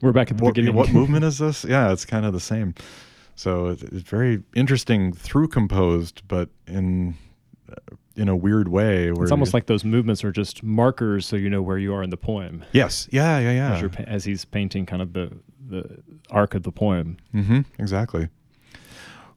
we're 0.00 0.12
back 0.12 0.30
at 0.30 0.38
the 0.38 0.44
what, 0.44 0.54
beginning 0.54 0.74
what 0.74 0.92
movement 0.92 1.24
is 1.24 1.38
this? 1.38 1.64
Yeah, 1.64 1.92
it's 1.92 2.04
kind 2.04 2.24
of 2.24 2.32
the 2.32 2.40
same. 2.40 2.74
So 3.34 3.68
it's, 3.68 3.82
it's 3.82 4.08
very 4.08 4.42
interesting 4.54 5.12
through 5.12 5.48
composed, 5.48 6.22
but 6.28 6.48
in 6.66 7.14
uh, 7.68 7.96
in 8.14 8.28
a 8.28 8.36
weird 8.36 8.68
way. 8.68 9.10
Where 9.10 9.22
It's 9.22 9.32
almost 9.32 9.54
like 9.54 9.66
those 9.66 9.84
movements 9.84 10.22
are 10.22 10.32
just 10.32 10.62
markers, 10.62 11.26
so 11.26 11.36
you 11.36 11.48
know 11.48 11.62
where 11.62 11.78
you 11.78 11.94
are 11.94 12.02
in 12.02 12.10
the 12.10 12.16
poem 12.16 12.64
yes, 12.72 13.08
yeah, 13.10 13.38
yeah, 13.38 13.52
yeah. 13.52 13.76
as, 13.76 13.90
pa- 13.90 14.04
as 14.06 14.24
he's 14.24 14.44
painting 14.44 14.86
kind 14.86 15.02
of 15.02 15.12
the 15.12 15.32
the 15.68 16.02
arc 16.32 16.54
of 16.54 16.64
the 16.64 16.72
poem. 16.72 17.18
Mm-hmm. 17.34 17.60
Exactly. 17.78 18.28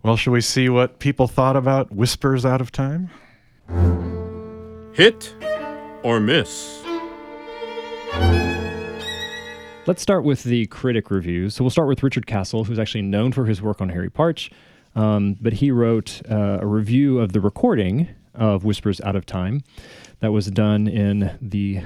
Well, 0.02 0.18
shall 0.18 0.34
we 0.34 0.42
see 0.42 0.70
what 0.70 1.00
people 1.00 1.28
thought 1.28 1.56
about 1.56 1.92
Whispers 1.92 2.46
Out 2.46 2.62
of 2.62 2.72
Time? 2.72 3.10
Hit 4.94 5.34
or 6.04 6.20
miss? 6.20 6.84
Let's 9.88 10.02
start 10.02 10.24
with 10.24 10.44
the 10.44 10.66
critic 10.68 11.12
reviews. 11.12 11.56
So 11.56 11.64
we'll 11.64 11.72
start 11.72 11.88
with 11.88 12.02
Richard 12.02 12.26
Kassel, 12.26 12.66
who's 12.66 12.80
actually 12.80 13.04
known 13.04 13.32
for 13.32 13.46
his 13.46 13.62
work 13.62 13.82
on 13.82 13.90
Harry 13.90 14.10
Partch, 14.10 14.50
um, 14.96 15.38
but 15.42 15.54
he 15.54 15.70
wrote 15.70 16.22
uh, 16.30 16.60
a 16.62 16.66
review 16.66 17.20
of 17.20 17.34
the 17.34 17.42
recording 17.42 18.08
of 18.34 18.64
Whispers 18.64 19.00
Out 19.02 19.16
of 19.16 19.26
Time 19.26 19.64
that 20.22 20.32
was 20.32 20.48
done 20.48 20.88
in 20.88 21.38
the 21.42 21.82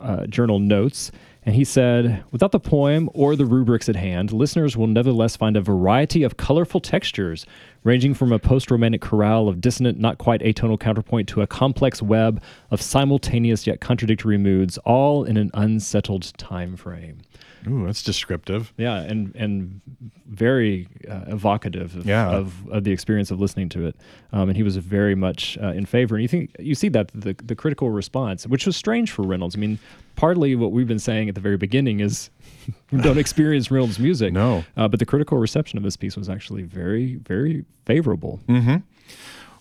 uh, 0.00 0.26
journal 0.26 0.58
Notes. 0.58 1.10
And 1.48 1.54
he 1.54 1.64
said, 1.64 2.22
without 2.30 2.52
the 2.52 2.60
poem 2.60 3.08
or 3.14 3.34
the 3.34 3.46
rubrics 3.46 3.88
at 3.88 3.96
hand, 3.96 4.32
listeners 4.32 4.76
will 4.76 4.86
nevertheless 4.86 5.34
find 5.34 5.56
a 5.56 5.62
variety 5.62 6.22
of 6.22 6.36
colorful 6.36 6.78
textures, 6.78 7.46
ranging 7.84 8.12
from 8.12 8.32
a 8.32 8.38
post 8.38 8.70
romantic 8.70 9.00
chorale 9.00 9.48
of 9.48 9.58
dissonant, 9.58 9.98
not 9.98 10.18
quite 10.18 10.42
atonal 10.42 10.78
counterpoint 10.78 11.26
to 11.30 11.40
a 11.40 11.46
complex 11.46 12.02
web 12.02 12.42
of 12.70 12.82
simultaneous 12.82 13.66
yet 13.66 13.80
contradictory 13.80 14.36
moods, 14.36 14.76
all 14.84 15.24
in 15.24 15.38
an 15.38 15.50
unsettled 15.54 16.36
time 16.36 16.76
frame. 16.76 17.22
Ooh, 17.66 17.86
that's 17.86 18.02
descriptive. 18.02 18.72
Yeah, 18.76 19.00
and 19.00 19.34
and 19.34 19.80
very 20.26 20.86
uh, 21.10 21.22
evocative 21.26 21.96
of, 21.96 22.06
Yeah. 22.06 22.28
of, 22.30 22.68
of 22.68 22.84
the 22.84 22.92
experience 22.92 23.30
of 23.30 23.40
listening 23.40 23.68
to 23.70 23.86
it. 23.86 23.96
Um, 24.32 24.48
and 24.50 24.56
he 24.56 24.62
was 24.62 24.76
very 24.76 25.14
much 25.14 25.58
uh, 25.62 25.68
in 25.68 25.86
favor. 25.86 26.14
And 26.16 26.22
you 26.22 26.28
think 26.28 26.54
you 26.58 26.74
see 26.74 26.88
that 26.90 27.10
the 27.14 27.34
the 27.44 27.54
critical 27.56 27.90
response, 27.90 28.46
which 28.46 28.66
was 28.66 28.76
strange 28.76 29.10
for 29.10 29.22
Reynolds. 29.22 29.56
I 29.56 29.58
mean, 29.58 29.78
partly 30.16 30.54
what 30.54 30.70
we've 30.72 30.86
been 30.88 30.98
saying 30.98 31.28
at 31.28 31.34
the 31.34 31.40
very 31.40 31.56
beginning 31.56 32.00
is 32.00 32.30
don't 33.00 33.18
experience 33.18 33.70
Reynolds' 33.70 33.98
music. 33.98 34.32
No. 34.32 34.64
uh, 34.76 34.86
but 34.88 35.00
the 35.00 35.06
critical 35.06 35.38
reception 35.38 35.76
of 35.78 35.82
this 35.84 35.96
piece 35.96 36.16
was 36.16 36.28
actually 36.28 36.62
very 36.62 37.16
very 37.16 37.64
favorable. 37.86 38.40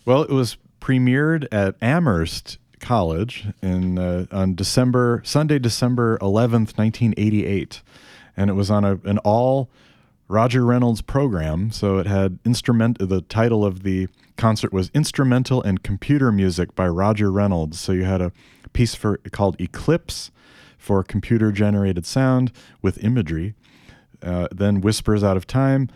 Well, 0.05 0.21
it 0.23 0.29
was 0.31 0.57
premiered 0.79 1.47
at 1.51 1.75
Amherst 1.81 2.57
College 2.79 3.47
in 3.61 3.97
uh, 3.97 4.25
on 4.31 4.55
December 4.55 5.21
Sunday, 5.25 5.59
December 5.59 6.17
eleventh, 6.21 6.77
nineteen 6.77 7.13
eighty 7.17 7.45
eight, 7.45 7.81
and 8.35 8.49
it 8.49 8.53
was 8.53 8.69
on 8.69 8.83
a, 8.83 8.99
an 9.03 9.17
all 9.19 9.69
Roger 10.27 10.65
Reynolds 10.65 11.01
program. 11.01 11.71
So 11.71 11.97
it 11.97 12.07
had 12.07 12.39
instrument. 12.45 12.97
The 12.99 13.21
title 13.21 13.65
of 13.65 13.83
the 13.83 14.07
concert 14.35 14.71
was 14.71 14.91
"Instrumental 14.93 15.61
and 15.61 15.83
Computer 15.83 16.31
Music" 16.31 16.75
by 16.75 16.87
Roger 16.87 17.31
Reynolds. 17.31 17.79
So 17.79 17.91
you 17.91 18.03
had 18.03 18.21
a 18.21 18.31
piece 18.73 18.95
for 18.95 19.17
called 19.31 19.59
"Eclipse" 19.59 20.31
for 20.77 21.03
computer 21.03 21.51
generated 21.51 22.05
sound 22.05 22.51
with 22.81 23.03
imagery. 23.03 23.55
Uh, 24.21 24.47
then 24.51 24.81
Whispers 24.81 25.23
Out 25.23 25.37
of 25.37 25.45
Time, 25.45 25.89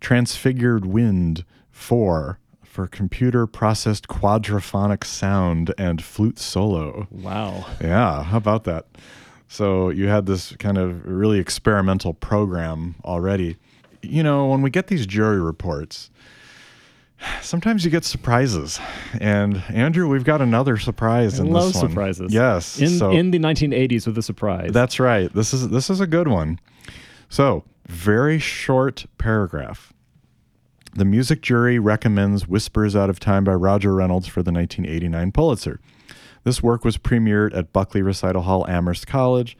Transfigured 0.00 0.84
Wind 0.84 1.44
4 1.70 2.38
for 2.74 2.88
computer 2.88 3.46
processed 3.46 4.08
quadraphonic 4.08 5.04
sound 5.04 5.72
and 5.78 6.02
flute 6.02 6.40
solo. 6.40 7.06
Wow. 7.12 7.66
Yeah, 7.80 8.24
how 8.24 8.36
about 8.36 8.64
that? 8.64 8.86
So 9.46 9.90
you 9.90 10.08
had 10.08 10.26
this 10.26 10.56
kind 10.56 10.76
of 10.76 11.06
really 11.06 11.38
experimental 11.38 12.14
program 12.14 12.96
already. 13.04 13.58
You 14.02 14.24
know, 14.24 14.46
when 14.46 14.60
we 14.60 14.70
get 14.70 14.88
these 14.88 15.06
jury 15.06 15.40
reports, 15.40 16.10
sometimes 17.42 17.84
you 17.84 17.92
get 17.92 18.04
surprises. 18.04 18.80
And 19.20 19.62
Andrew, 19.68 20.08
we've 20.08 20.24
got 20.24 20.42
another 20.42 20.76
surprise 20.76 21.38
I 21.38 21.44
in 21.44 21.52
love 21.52 21.72
this 21.72 21.80
one. 21.80 21.90
surprises. 21.90 22.34
Yes. 22.34 22.80
In 22.80 22.88
so- 22.88 23.12
in 23.12 23.30
the 23.30 23.38
1980s 23.38 24.04
with 24.08 24.18
a 24.18 24.22
surprise. 24.22 24.72
that's 24.72 24.98
right. 24.98 25.32
This 25.32 25.54
is 25.54 25.68
this 25.68 25.90
is 25.90 26.00
a 26.00 26.08
good 26.08 26.26
one. 26.26 26.58
So, 27.28 27.62
very 27.86 28.40
short 28.40 29.06
paragraph. 29.16 29.92
The 30.96 31.04
music 31.04 31.42
jury 31.42 31.80
recommends 31.80 32.46
Whispers 32.46 32.94
Out 32.94 33.10
of 33.10 33.18
Time 33.18 33.42
by 33.42 33.54
Roger 33.54 33.92
Reynolds 33.92 34.28
for 34.28 34.44
the 34.44 34.52
1989 34.52 35.32
Pulitzer. 35.32 35.80
This 36.44 36.62
work 36.62 36.84
was 36.84 36.98
premiered 36.98 37.52
at 37.52 37.72
Buckley 37.72 38.00
Recital 38.00 38.42
Hall, 38.42 38.64
Amherst 38.68 39.04
College. 39.04 39.58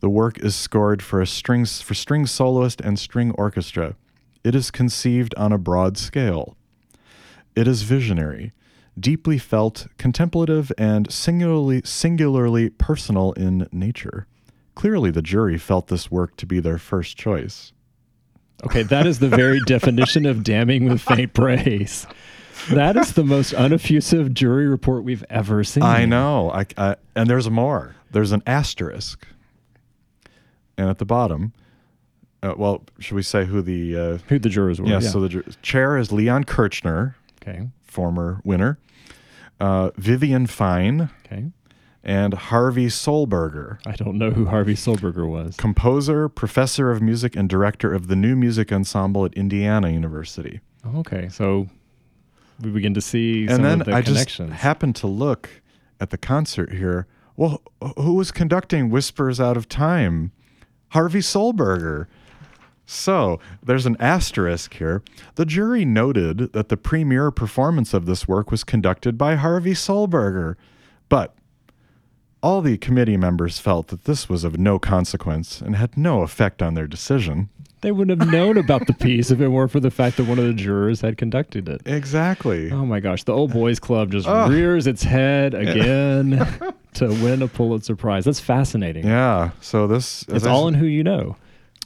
The 0.00 0.10
work 0.10 0.40
is 0.40 0.56
scored 0.56 1.00
for 1.00 1.20
a 1.20 1.26
strings 1.26 1.80
for 1.80 1.94
string 1.94 2.26
soloist 2.26 2.80
and 2.80 2.98
string 2.98 3.30
orchestra. 3.38 3.94
It 4.42 4.56
is 4.56 4.72
conceived 4.72 5.36
on 5.36 5.52
a 5.52 5.58
broad 5.58 5.96
scale. 5.98 6.56
It 7.54 7.68
is 7.68 7.82
visionary, 7.82 8.50
deeply 8.98 9.38
felt, 9.38 9.86
contemplative, 9.98 10.72
and 10.76 11.12
singularly 11.12 11.82
singularly 11.84 12.70
personal 12.70 13.30
in 13.34 13.68
nature. 13.70 14.26
Clearly, 14.74 15.12
the 15.12 15.22
jury 15.22 15.58
felt 15.58 15.86
this 15.86 16.10
work 16.10 16.36
to 16.38 16.46
be 16.46 16.58
their 16.58 16.78
first 16.78 17.16
choice. 17.16 17.72
Okay, 18.64 18.82
that 18.84 19.06
is 19.06 19.18
the 19.18 19.28
very 19.28 19.60
definition 19.66 20.24
of 20.26 20.42
damning 20.44 20.84
with 20.88 21.00
faint 21.00 21.34
praise. 21.34 22.06
That 22.70 22.96
is 22.96 23.14
the 23.14 23.24
most 23.24 23.52
uneffusive 23.54 24.32
jury 24.32 24.66
report 24.68 25.02
we've 25.02 25.24
ever 25.28 25.64
seen. 25.64 25.82
I 25.82 26.04
know. 26.04 26.50
I, 26.52 26.66
I, 26.76 26.96
and 27.16 27.28
there's 27.28 27.50
more. 27.50 27.96
There's 28.12 28.30
an 28.30 28.42
asterisk. 28.46 29.26
And 30.78 30.88
at 30.88 30.98
the 30.98 31.04
bottom, 31.04 31.52
uh, 32.42 32.54
well, 32.56 32.84
should 33.00 33.14
we 33.16 33.22
say 33.22 33.44
who 33.46 33.62
the. 33.62 33.96
Uh, 33.96 34.18
Who 34.28 34.38
the 34.38 34.48
jurors 34.48 34.80
were. 34.80 34.86
yeah, 34.88 35.00
so 35.00 35.20
the 35.20 35.28
ju- 35.28 35.44
chair 35.62 35.96
is 35.98 36.12
Leon 36.12 36.44
Kirchner, 36.44 37.16
okay. 37.42 37.68
former 37.82 38.40
winner, 38.44 38.78
uh, 39.60 39.90
Vivian 39.96 40.46
Fine, 40.46 41.10
Okay. 41.26 41.46
And 42.04 42.34
Harvey 42.34 42.86
Sollberger. 42.86 43.78
I 43.86 43.92
don't 43.92 44.18
know 44.18 44.30
who 44.30 44.46
Harvey 44.46 44.74
Sollberger 44.74 45.28
was. 45.28 45.56
composer, 45.56 46.28
professor 46.28 46.90
of 46.90 47.00
music, 47.00 47.36
and 47.36 47.48
director 47.48 47.94
of 47.94 48.08
the 48.08 48.16
New 48.16 48.34
Music 48.34 48.72
Ensemble 48.72 49.24
at 49.24 49.34
Indiana 49.34 49.88
University. 49.90 50.60
Okay, 50.96 51.28
so 51.28 51.68
we 52.60 52.70
begin 52.70 52.92
to 52.94 53.00
see 53.00 53.42
and 53.42 53.50
some 53.52 53.62
then 53.62 53.80
of 53.82 53.86
the 53.86 53.94
I 53.94 54.02
just 54.02 54.38
happened 54.38 54.96
to 54.96 55.06
look 55.06 55.48
at 56.00 56.10
the 56.10 56.18
concert 56.18 56.72
here. 56.72 57.06
Well, 57.36 57.62
who 57.96 58.14
was 58.14 58.32
conducting 58.32 58.90
Whispers 58.90 59.40
Out 59.40 59.56
of 59.56 59.68
Time? 59.68 60.32
Harvey 60.88 61.20
Sollberger. 61.20 62.06
So 62.84 63.38
there's 63.62 63.86
an 63.86 63.96
asterisk 64.00 64.74
here. 64.74 65.02
The 65.36 65.46
jury 65.46 65.84
noted 65.84 66.52
that 66.52 66.68
the 66.68 66.76
premiere 66.76 67.30
performance 67.30 67.94
of 67.94 68.06
this 68.06 68.28
work 68.28 68.50
was 68.50 68.64
conducted 68.64 69.16
by 69.16 69.36
Harvey 69.36 69.72
Sollberger, 69.72 70.56
but 71.08 71.34
all 72.42 72.60
the 72.60 72.76
committee 72.78 73.16
members 73.16 73.58
felt 73.58 73.88
that 73.88 74.04
this 74.04 74.28
was 74.28 74.44
of 74.44 74.58
no 74.58 74.78
consequence 74.78 75.60
and 75.60 75.76
had 75.76 75.96
no 75.96 76.22
effect 76.22 76.60
on 76.62 76.74
their 76.74 76.86
decision. 76.86 77.48
they 77.82 77.92
wouldn't 77.92 78.20
have 78.20 78.30
known 78.32 78.56
about 78.56 78.86
the 78.86 78.92
piece 78.92 79.30
if 79.30 79.40
it 79.40 79.48
weren't 79.48 79.70
for 79.70 79.80
the 79.80 79.90
fact 79.90 80.16
that 80.16 80.24
one 80.28 80.38
of 80.38 80.44
the 80.44 80.52
jurors 80.52 81.00
had 81.00 81.16
conducted 81.16 81.68
it. 81.68 81.80
Exactly. 81.84 82.70
Oh 82.70 82.84
my 82.86 83.00
gosh, 83.00 83.24
the 83.24 83.32
old 83.32 83.52
boys 83.52 83.80
club 83.80 84.12
just 84.12 84.28
rears 84.28 84.86
its 84.86 85.02
head 85.02 85.54
again 85.54 86.46
to 86.94 87.08
win 87.08 87.42
a 87.42 87.48
Pulitzer 87.48 87.96
Prize. 87.96 88.24
That's 88.24 88.38
fascinating. 88.40 89.04
Yeah. 89.06 89.50
So 89.60 89.86
this 89.86 90.24
It's 90.28 90.46
all 90.46 90.68
in 90.68 90.74
who 90.74 90.86
you 90.86 91.02
know. 91.02 91.36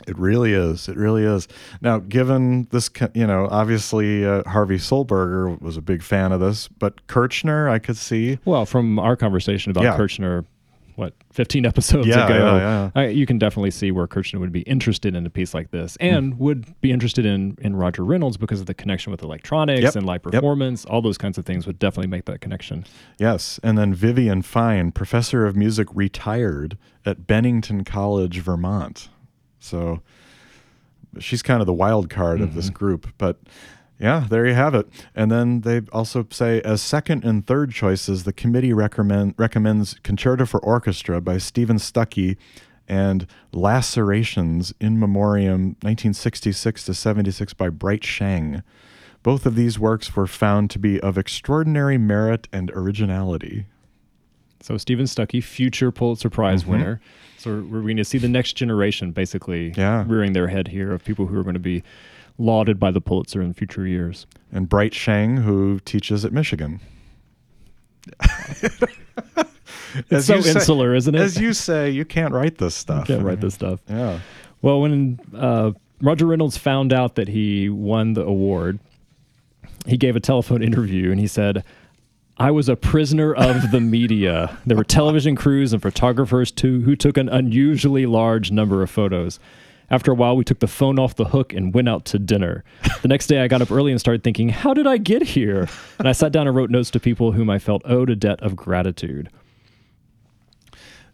It 0.07 0.17
really 0.19 0.53
is. 0.53 0.89
It 0.89 0.97
really 0.97 1.25
is. 1.25 1.49
Now, 1.81 1.99
given 1.99 2.69
this, 2.71 2.89
you 3.15 3.27
know, 3.27 3.49
obviously 3.51 4.25
uh, 4.25 4.43
Harvey 4.49 4.77
Sollberger 4.79 5.61
was 5.61 5.77
a 5.77 5.83
big 5.83 6.03
fan 6.03 6.33
of 6.33 6.41
this, 6.41 6.69
but 6.69 7.07
Kirchner, 7.09 7.69
I 7.69 7.79
could 7.79 7.97
see. 7.97 8.39
Well, 8.45 8.67
from 8.67 8.99
our 8.99 9.17
conversation 9.17 9.71
about 9.71 9.85
Yeah. 9.85 9.97
Kirchner, 9.97 10.45
what, 10.95 11.13
15 11.33 11.67
episodes 11.67 12.07
Yeah, 12.07 12.25
ago, 12.25 12.57
yeah. 12.57 12.91
I, 12.95 13.07
you 13.09 13.27
can 13.27 13.37
definitely 13.37 13.71
see 13.71 13.91
where 13.91 14.07
Kirchner 14.07 14.41
would 14.41 14.53
be 14.53 14.63
interested 14.63 15.15
in 15.15 15.27
a 15.27 15.31
piece 15.31 15.53
like 15.53 15.71
this 15.71 15.97
and 16.01 16.39
would 16.39 16.81
be 16.81 16.91
interested 16.91 17.27
in, 17.27 17.59
in 17.61 17.77
Roger 17.77 18.03
Reynolds 18.03 18.39
because 18.39 18.61
of 18.61 18.67
the 18.67 18.73
connection 18.73 19.11
with 19.11 19.23
electronics 19.23 19.83
Yep, 19.83 19.97
and 19.97 20.07
live 20.07 20.23
yep. 20.25 20.33
performance. 20.33 20.87
All 20.87 21.03
those 21.03 21.19
kinds 21.19 21.37
of 21.37 21.45
things 21.45 21.67
would 21.67 21.79
definitely 21.79 22.09
make 22.09 22.25
that 22.25 22.41
connection. 22.41 22.87
Yes. 23.19 23.61
And 23.63 23.77
then 23.77 23.93
Vivian 23.93 24.41
Fine, 24.41 24.93
professor 24.93 25.45
of 25.45 25.55
music, 25.55 25.89
retired 25.93 26.79
at 27.05 27.27
Bennington 27.27 27.85
College, 27.85 28.39
Vermont. 28.39 29.11
So 29.59 30.01
she's 31.19 31.43
kind 31.43 31.61
of 31.61 31.67
the 31.67 31.73
wild 31.73 32.11
card 32.11 32.41
of 32.41 32.55
this 32.55 32.67
mm-hmm. 32.67 32.75
group. 32.75 33.09
But 33.19 33.39
yeah, 33.99 34.27
there 34.29 34.47
you 34.47 34.55
have 34.55 34.75
it. 34.75 34.87
And 35.15 35.31
then 35.31 35.63
they 35.63 35.81
also 35.93 36.27
say 36.31 36.61
as 36.63 36.83
second 36.83 37.25
and 37.25 37.47
third 37.47 37.73
choices, 37.73 38.25
the 38.25 38.33
committee 38.33 38.73
recommend, 38.73 39.35
recommends 39.39 39.95
Concerto 40.03 40.45
for 40.45 40.61
Orchestra 40.61 41.21
by 41.21 41.39
Steven 41.39 41.79
Stucky 41.79 42.37
and 42.89 43.27
Lacerations 43.53 44.75
in 44.81 44.99
Memoriam 44.99 45.77
1966 45.83 46.85
to 46.85 46.95
76 46.95 47.55
by 47.55 47.69
Bright 47.69 48.05
Sheng. 48.05 48.63
Both 49.23 49.45
of 49.47 49.57
these 49.57 49.79
works 49.79 50.15
were 50.15 50.29
found 50.29 50.71
to 50.71 50.79
be 50.79 51.01
of 51.01 51.19
extraordinary 51.19 51.99
merit 51.99 52.47
and 52.53 52.71
originality. 52.73 53.67
So 54.61 54.77
Steven 54.77 55.07
Stucky, 55.07 55.41
future 55.41 55.91
Pulitzer 55.91 56.31
Prize 56.31 56.63
mm-hmm. 56.63 56.73
winner. 56.73 57.01
So 57.39 57.51
we're 57.71 57.83
going 57.83 57.97
to 57.99 58.05
see 58.05 58.19
the 58.19 58.29
next 58.29 58.55
generation 58.55 59.13
basically. 59.13 59.73
Yeah. 59.77 60.05
rearing 60.07 60.33
their 60.33 60.49
head 60.49 60.69
here 60.69 60.93
of 60.93 61.05
people 61.05 61.27
who 61.27 61.39
are 61.39 61.43
going 61.43 61.55
to 61.55 61.61
be 61.61 61.83
lauded 62.39 62.79
by 62.79 62.91
the 62.91 63.01
Pulitzer 63.01 63.41
in 63.43 63.53
future 63.55 63.87
years. 63.87 64.27
And 64.53 64.69
Bright 64.69 64.95
Sheng, 64.95 65.39
who 65.39 65.81
teaches 65.81 66.25
at 66.25 66.33
Michigan. 66.33 66.81
It's 70.11 70.27
so 70.27 70.37
insular, 70.37 70.95
isn't 70.95 71.15
it? 71.15 71.21
As 71.21 71.41
you 71.41 71.53
say, 71.55 71.91
you 71.91 72.05
can't 72.05 72.35
write 72.35 72.59
this 72.59 72.75
stuff. 72.75 73.09
You 73.09 73.15
Can't 73.15 73.27
write 73.27 73.41
this 73.41 73.55
stuff. 73.55 73.81
Yeah. 73.89 74.21
Well, 74.61 74.81
when 74.83 75.19
uh, 75.35 75.73
Roger 76.03 76.27
Reynolds 76.27 76.57
found 76.59 76.93
out 76.93 77.15
that 77.15 77.29
he 77.29 77.69
won 77.69 78.13
the 78.13 78.23
award, 78.23 78.79
he 79.87 79.97
gave 79.97 80.15
a 80.17 80.21
telephone 80.21 80.63
interview 80.71 81.11
and 81.11 81.19
he 81.19 81.27
said, 81.27 81.65
I 82.39 82.51
was 82.51 82.69
a 82.69 82.77
prisoner 82.77 83.33
of 83.33 83.71
the 83.71 83.81
media. 83.81 84.59
There 84.67 84.77
were 84.77 84.85
television 84.85 85.37
crews 85.37 85.73
and 85.73 85.81
photographers 85.81 86.51
too 86.51 86.83
who 86.83 86.95
took 86.95 87.17
an 87.17 87.31
unusually 87.31 88.05
large 88.05 88.51
number 88.51 88.83
of 88.83 88.91
photos. 88.91 89.41
After 89.89 90.11
a 90.11 90.15
while, 90.15 90.37
we 90.37 90.45
took 90.45 90.59
the 90.59 90.67
phone 90.67 90.99
off 90.99 91.15
the 91.15 91.27
hook 91.27 91.55
and 91.55 91.73
went 91.73 91.89
out 91.89 92.05
to 92.07 92.19
dinner. 92.19 92.63
The 93.03 93.09
next 93.09 93.29
day, 93.29 93.41
I 93.41 93.49
got 93.49 93.63
up 93.63 93.71
early 93.71 93.91
and 93.93 94.01
started 94.01 94.23
thinking, 94.23 94.51
How 94.51 94.75
did 94.75 94.87
I 94.87 94.99
get 94.99 95.23
here? 95.23 95.69
And 95.99 96.09
I 96.09 96.13
sat 96.13 96.33
down 96.33 96.47
and 96.47 96.55
wrote 96.55 96.71
notes 96.71 96.91
to 96.91 97.01
people 97.01 97.33
whom 97.33 97.49
I 97.49 97.59
felt 97.59 97.83
owed 97.85 98.11
a 98.11 98.17
debt 98.17 98.43
of 98.43 98.57
gratitude. 98.57 99.31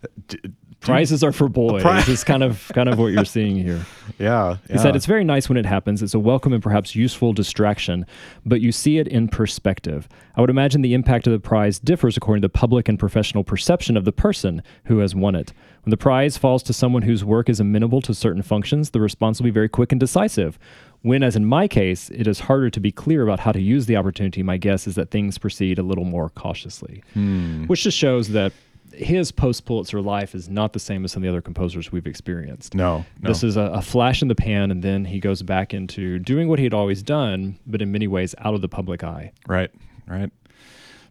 Uh, 0.03 0.37
Prizes 0.83 1.23
are 1.25 1.33
for 1.33 1.49
boys. 1.49 1.83
pri- 1.83 2.01
is 2.09 2.25
kind 2.25 2.42
of 2.42 2.71
kind 2.75 2.88
of 2.88 2.99
what 2.99 3.12
you're 3.12 3.25
seeing 3.25 3.57
here. 3.57 3.85
Yeah. 4.18 4.59
He 4.71 4.79
said 4.79 4.95
it's 4.95 5.07
very 5.07 5.25
nice 5.25 5.49
when 5.49 5.57
it 5.57 5.64
happens. 5.64 6.03
It's 6.03 6.12
a 6.12 6.18
welcome 6.18 6.53
and 6.53 6.62
perhaps 6.62 6.95
useful 6.95 7.33
distraction, 7.33 8.05
but 8.45 8.61
you 8.61 8.71
see 8.71 8.99
it 8.99 9.09
in 9.09 9.27
perspective. 9.29 10.09
I 10.37 10.40
would 10.40 10.51
imagine 10.51 10.83
the 10.83 10.92
impact 10.95 11.27
of 11.27 11.33
the 11.33 11.40
prize 11.40 11.79
differs 11.79 12.16
according 12.16 12.42
to 12.42 12.47
the 12.47 12.53
public 12.53 12.88
and 12.88 12.99
professional 12.99 13.42
perception 13.42 13.97
of 13.97 14.05
the 14.05 14.12
person 14.12 14.62
who 14.85 14.99
has 14.99 15.14
won 15.14 15.35
it. 15.35 15.53
When 15.85 15.90
the 15.90 15.97
prize 15.97 16.37
falls 16.37 16.62
to 16.64 16.73
someone 16.73 17.03
whose 17.03 17.25
work 17.25 17.49
is 17.49 17.59
amenable 17.59 18.01
to 18.03 18.14
certain 18.14 18.42
functions, 18.42 18.90
the 18.90 19.01
response 19.01 19.38
will 19.40 19.45
be 19.45 19.51
very 19.51 19.68
quick 19.68 19.92
and 19.92 20.01
decisive. 20.01 20.59
When, 21.01 21.23
as 21.23 21.35
in 21.35 21.45
my 21.47 21.66
case, 21.66 22.11
it 22.11 22.27
is 22.27 22.40
harder 22.40 22.71
to 22.71 22.81
be 22.81 22.92
clear 22.92 23.23
about 23.23 23.40
how 23.40 23.53
to 23.53 23.61
use 23.61 23.87
the 23.87 23.97
opportunity, 23.97 24.42
my 24.42 24.57
guess 24.57 24.87
is 24.87 24.95
that 24.97 25.11
things 25.11 25.38
proceed 25.38 25.79
a 25.79 25.83
little 25.83 26.05
more 26.05 26.29
cautiously. 26.31 27.03
Hmm. 27.14 27.64
Which 27.66 27.83
just 27.85 27.99
shows 27.99 28.29
that 28.31 28.53
his 28.95 29.33
post 29.33 29.65
Pulitzer 29.65 30.01
life 30.01 30.35
is 30.35 30.49
not 30.49 30.73
the 30.73 30.79
same 30.79 31.05
as 31.05 31.13
some 31.13 31.23
of 31.23 31.25
the 31.25 31.29
other 31.29 31.41
composers 31.43 31.91
we've 31.93 32.07
experienced. 32.07 32.75
No. 32.75 33.05
no. 33.21 33.29
This 33.29 33.43
is 33.43 33.57
a, 33.57 33.63
a 33.63 33.83
flash 33.83 34.23
in 34.23 34.29
the 34.29 34.35
pan, 34.35 34.71
and 34.71 34.83
then 34.83 35.05
he 35.05 35.21
goes 35.21 35.43
back 35.43 35.73
into 35.75 36.19
doing 36.19 36.49
what 36.49 36.59
he'd 36.59 36.75
always 36.75 37.03
done, 37.03 37.59
but 37.67 37.81
in 37.83 37.91
many 37.93 38.07
ways 38.07 38.35
out 38.39 38.55
of 38.55 38.61
the 38.61 38.69
public 38.69 39.03
eye. 39.05 39.33
Right, 39.47 39.71
right. 40.07 40.31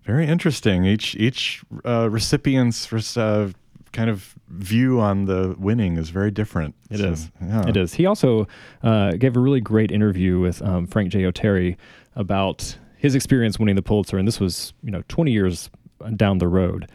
Very 0.04 0.26
interesting. 0.28 0.86
Each 0.86 1.15
each 1.15 1.62
uh, 1.86 2.10
recipient's 2.10 2.91
uh, 3.17 3.52
kind 3.91 4.10
of 4.10 4.36
view 4.48 5.00
on 5.00 5.26
the 5.26 5.56
winning 5.60 5.98
is 5.98 6.10
very 6.10 6.32
different. 6.32 6.74
It 6.89 6.98
So, 7.00 7.06
is. 7.12 7.32
Yeah. 7.41 7.67
It 7.67 7.78
is. 7.78 7.94
He 7.94 8.06
also 8.06 8.48
uh, 8.84 9.12
gave 9.12 9.36
a 9.38 9.39
really 9.39 9.62
great 9.62 9.91
interview 9.91 10.39
with 10.39 10.62
um, 10.62 10.88
Frank 10.88 11.12
J. 11.12 11.24
Oteri 11.24 11.78
about 12.15 12.78
his 12.98 13.15
experience 13.15 13.60
winning 13.60 13.76
the 13.76 13.82
Pulitzer, 13.82 14.17
and 14.17 14.28
this 14.28 14.39
was 14.39 14.74
you 14.84 14.91
know 14.91 15.04
20 15.08 15.32
years 15.32 15.70
down 16.15 16.39
the 16.39 16.48
road. 16.48 16.89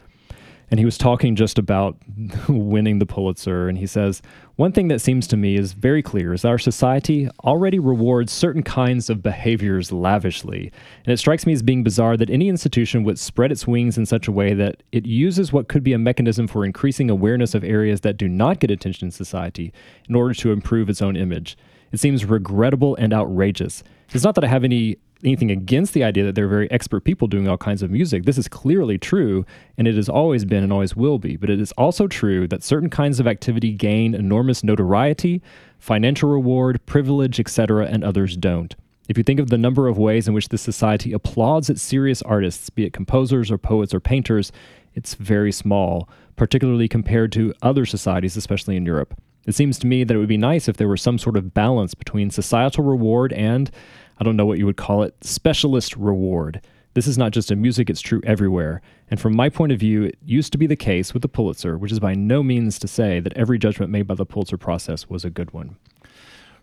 And 0.71 0.81
he 0.81 0.85
was 0.85 0.99
talking 0.99 1.37
just 1.37 1.59
about 1.59 1.97
winning 2.49 2.99
the 2.99 3.07
Pulitzer, 3.07 3.69
and 3.69 3.79
he 3.79 3.87
says 3.87 4.21
one 4.57 4.73
thing 4.73 4.89
that 4.89 5.01
seems 5.01 5.27
to 5.29 5.37
me 5.37 5.57
is 5.57 5.75
very 5.75 6.03
clear 6.03 6.33
is 6.33 6.45
our 6.45 6.59
society 6.59 7.29
already 7.45 7.79
rewards 7.79 8.33
certain 8.33 8.63
kinds 8.63 9.09
of 9.09 9.23
behaviors 9.23 9.93
lavishly, 9.93 10.73
and 11.05 11.13
it 11.13 11.19
strikes 11.19 11.47
me 11.47 11.53
as 11.53 11.63
being 11.63 11.85
bizarre 11.85 12.17
that 12.17 12.31
any 12.31 12.49
institution 12.49 13.05
would 13.05 13.19
spread 13.19 13.53
its 13.53 13.67
wings 13.67 13.97
in 13.97 14.07
such 14.07 14.27
a 14.27 14.33
way 14.33 14.55
that 14.55 14.83
it 14.93 15.07
uses 15.07 15.53
what 15.53 15.69
could 15.69 15.85
be 15.85 15.93
a 15.93 15.99
mechanism 15.99 16.49
for 16.49 16.65
increasing 16.65 17.11
awareness 17.11 17.55
of 17.55 17.63
areas 17.63 18.01
that 18.01 18.17
do 18.17 18.29
not 18.29 18.59
get 18.59 18.71
attention 18.71 19.07
in 19.07 19.13
society 19.13 19.73
in 20.09 20.15
order 20.15 20.35
to 20.35 20.53
improve 20.53 20.89
its 20.89 21.03
own 21.03 21.17
image. 21.17 21.57
It 21.93 22.01
seems 22.01 22.25
regrettable 22.25 22.97
and 22.97 23.13
outrageous. 23.13 23.83
It's 24.13 24.25
not 24.25 24.35
that 24.37 24.45
I 24.45 24.49
have 24.49 24.65
any 24.65 24.99
anything 25.25 25.51
against 25.51 25.95
the 25.95 26.05
idea 26.05 26.25
that 26.25 26.35
there 26.35 26.45
are 26.45 26.49
very 26.49 26.71
expert 26.71 27.01
people 27.01 27.27
doing 27.27 27.49
all 27.49 27.57
kinds 27.57 27.83
of 27.83 27.91
music. 27.91 28.25
This 28.25 28.39
is 28.39 28.49
clearly 28.49 28.99
true, 28.99 29.47
and 29.79 29.89
it 29.89 29.95
has 29.95 30.09
always 30.09 30.45
been 30.45 30.63
and 30.63 30.73
always 30.73 30.95
will 30.95 31.19
be. 31.19 31.37
But 31.37 31.51
it 31.51 31.61
is 31.61 31.73
also 31.73 32.07
true 32.07 32.47
that 32.49 32.63
certain 32.63 32.91
kinds 32.91 33.19
of 33.19 33.27
activity 33.27 33.73
gain 33.73 34.15
enormous 34.15 34.63
notoriety, 34.63 35.43
financial 35.79 36.31
reward, 36.31 36.85
privilege, 36.87 37.41
etc., 37.41 37.87
and 37.87 38.05
others 38.05 38.37
don't. 38.37 38.75
If 39.09 39.17
you 39.17 39.25
think 39.25 39.41
of 39.41 39.51
the 39.51 39.59
number 39.59 39.87
of 39.87 39.99
ways 39.99 40.27
in 40.27 40.35
which 40.35 40.49
this 40.49 40.63
society 40.63 41.13
applauds 41.13 41.71
its 41.71 41.83
serious 41.83 42.23
artists, 42.23 42.71
be 42.71 42.85
it 42.85 42.93
composers 42.93 43.51
or 43.51 43.59
poets 43.59 43.95
or 43.95 44.01
painters, 44.01 44.51
it's 44.95 45.15
very 45.15 45.53
small, 45.53 46.09
particularly 46.35 46.89
compared 46.89 47.31
to 47.33 47.55
other 47.63 47.87
societies, 47.87 48.37
especially 48.37 48.77
in 48.77 48.85
Europe. 48.85 49.15
It 49.47 49.55
seems 49.55 49.79
to 49.79 49.87
me 49.87 50.05
that 50.05 50.15
it 50.15 50.19
would 50.19 50.29
be 50.29 50.37
nice 50.37 50.69
if 50.69 50.77
there 50.77 50.89
were 50.89 50.97
some 50.97 51.19
sort 51.19 51.37
of 51.37 51.55
balance 51.55 51.95
between 51.95 52.31
societal 52.31 52.85
reward 52.85 53.33
and, 53.33 53.71
I 54.19 54.25
don't 54.25 54.37
know 54.37 54.47
what 54.47 54.59
you 54.59 54.67
would 54.67 54.77
call 54.77 55.03
it, 55.03 55.15
specialist 55.23 55.97
reward. 55.97 56.61
This 56.95 57.07
is 57.07 57.17
not 57.19 57.33
just 57.33 57.51
in 57.51 57.61
music, 57.61 57.89
it's 57.91 58.01
true 58.01 58.21
everywhere. 58.25 58.81
And 59.11 59.21
from 59.21 59.37
my 59.37 59.49
point 59.51 59.71
of 59.71 59.79
view, 59.79 60.05
it 60.05 60.19
used 60.25 60.51
to 60.53 60.59
be 60.59 60.67
the 60.67 60.77
case 60.77 61.13
with 61.13 61.23
the 61.23 61.29
Pulitzer, 61.29 61.77
which 61.79 61.93
is 61.93 62.01
by 62.01 62.15
no 62.15 62.43
means 62.43 62.79
to 62.81 62.89
say 62.89 63.21
that 63.21 63.35
every 63.35 63.59
judgment 63.59 63.93
made 63.93 64.07
by 64.07 64.15
the 64.15 64.25
Pulitzer 64.27 64.57
process 64.57 65.09
was 65.09 65.25
a 65.25 65.31
good 65.31 65.53
one. 65.53 65.77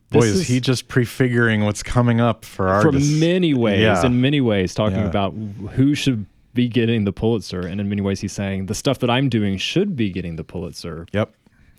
Boy, 0.10 0.22
This 0.22 0.26
is, 0.26 0.40
is- 0.42 0.48
he 0.48 0.60
just 0.60 0.88
prefiguring 0.88 1.64
what's 1.64 1.84
coming 1.84 2.20
up 2.20 2.44
for 2.46 2.68
our 2.70 2.82
for 2.82 2.92
many 2.92 3.54
ways, 3.54 3.82
Yeah. 3.82 4.06
in 4.06 4.20
many 4.22 4.42
ways, 4.42 4.74
talking 4.74 4.98
Yeah. 5.00 5.06
about 5.08 5.34
who 5.74 5.96
should 5.96 6.26
be 6.54 6.68
getting 6.68 7.06
the 7.06 7.14
Pulitzer. 7.14 7.62
And 7.62 7.80
in 7.80 7.88
many 7.90 8.02
ways, 8.02 8.20
he's 8.22 8.34
saying 8.34 8.66
the 8.66 8.76
stuff 8.76 9.00
that 9.00 9.10
I'm 9.10 9.30
doing 9.30 9.58
should 9.58 9.96
be 9.96 10.10
getting 10.10 10.36
the 10.36 10.44
Pulitzer. 10.44 11.06
Yep. 11.14 11.34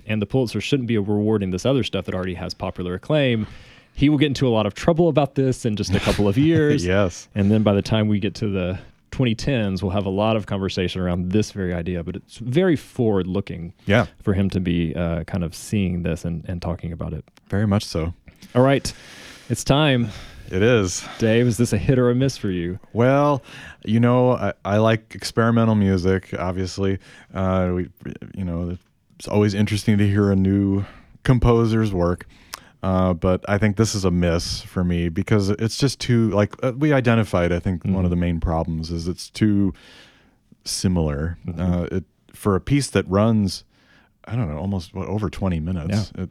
And 0.07 0.21
the 0.23 0.27
Pulitzer 0.27 0.61
shouldn't 0.61 0.89
be 0.89 0.99
rewarding 0.99 1.51
this 1.51 1.65
other 1.67 1.83
stuff 1.83 2.05
that 2.07 2.15
already 2.15 2.35
has 2.35 2.55
popular 2.55 2.95
acclaim. 2.95 3.47
He 3.95 4.09
will 4.09 4.19
get 4.19 4.27
into 4.27 4.49
a 4.49 4.51
lot 4.51 4.67
of 4.67 4.75
trouble 4.75 5.09
about 5.09 5.35
this 5.37 5.65
in 5.65 5.77
just 5.77 5.95
a 5.95 6.01
couple 6.01 6.27
of 6.29 6.37
years. 6.51 6.85
Yes. 6.85 7.29
And 7.35 7.51
then 7.51 7.63
by 7.63 7.75
the 7.75 7.83
time 7.83 8.09
we 8.09 8.19
get 8.19 8.35
to 8.37 8.49
the 8.49 8.79
2010s, 9.13 9.83
we'll 9.83 9.93
have 9.93 10.07
a 10.07 10.11
lot 10.11 10.35
of 10.37 10.47
conversation 10.47 11.01
around 11.01 11.31
this 11.31 11.53
very 11.53 11.73
idea. 11.73 12.03
But 12.03 12.17
it's 12.17 12.39
very 12.39 12.75
forward 12.75 13.27
looking 13.29 13.73
Yeah. 13.87 14.07
for 14.23 14.35
him 14.35 14.51
to 14.51 14.59
be 14.61 14.95
uh, 14.97 15.23
kind 15.25 15.45
of 15.45 15.55
seeing 15.55 16.03
this 16.03 16.25
and, 16.25 16.45
and 16.49 16.61
talking 16.61 16.91
about 16.93 17.13
it. 17.13 17.25
Very 17.49 17.67
much 17.69 17.85
so. 17.85 18.13
All 18.55 18.63
right. 18.63 18.93
It's 19.49 19.63
time. 19.63 20.09
It 20.51 20.63
is. 20.63 21.07
Dave, 21.19 21.47
is 21.47 21.57
this 21.57 21.73
a 21.73 21.79
hit 21.79 21.99
or 21.99 22.11
a 22.11 22.15
miss 22.15 22.37
for 22.37 22.51
you? 22.51 22.79
Well, 22.93 23.43
you 23.85 23.99
know, 24.01 24.33
I, 24.33 24.53
I 24.65 24.77
like 24.79 25.15
experimental 25.15 25.75
music. 25.75 26.35
Obviously, 26.39 26.99
uh, 27.33 27.71
we, 27.75 27.89
you 28.35 28.45
know, 28.45 28.77
it's 29.25 29.33
always 29.33 29.55
interesting 29.55 29.97
to 29.97 30.07
hear 30.07 30.31
a 30.31 30.37
new 30.37 30.85
composer's 31.23 31.95
work. 31.95 32.27
Uh, 32.83 33.15
but 33.15 33.43
I 33.49 33.57
think 33.57 33.79
this 33.79 33.95
is 33.95 34.05
a 34.05 34.11
miss 34.11 34.61
for 34.61 34.85
me 34.85 35.09
because 35.09 35.49
it's 35.49 35.79
just 35.79 35.99
too 35.99 36.29
like 36.29 36.55
uh, 36.63 36.73
we 36.77 36.93
identified. 36.93 37.51
I 37.51 37.59
think 37.59 37.87
one 37.87 38.05
of 38.05 38.11
the 38.11 38.17
main 38.17 38.39
problems 38.39 38.91
is 38.91 39.09
it's 39.09 39.31
too 39.31 39.73
similar. 40.67 41.39
Uh, 41.59 41.89
it 41.91 42.05
for 42.35 42.55
a 42.55 42.61
piece 42.61 42.91
that 42.91 43.09
runs, 43.09 43.65
I 44.27 44.37
don't 44.37 44.51
know, 44.51 44.59
almost 44.59 44.93
what 44.93 45.09
over 45.09 45.31
twenty 45.31 45.59
minutes. 45.59 46.13
It, 46.19 46.31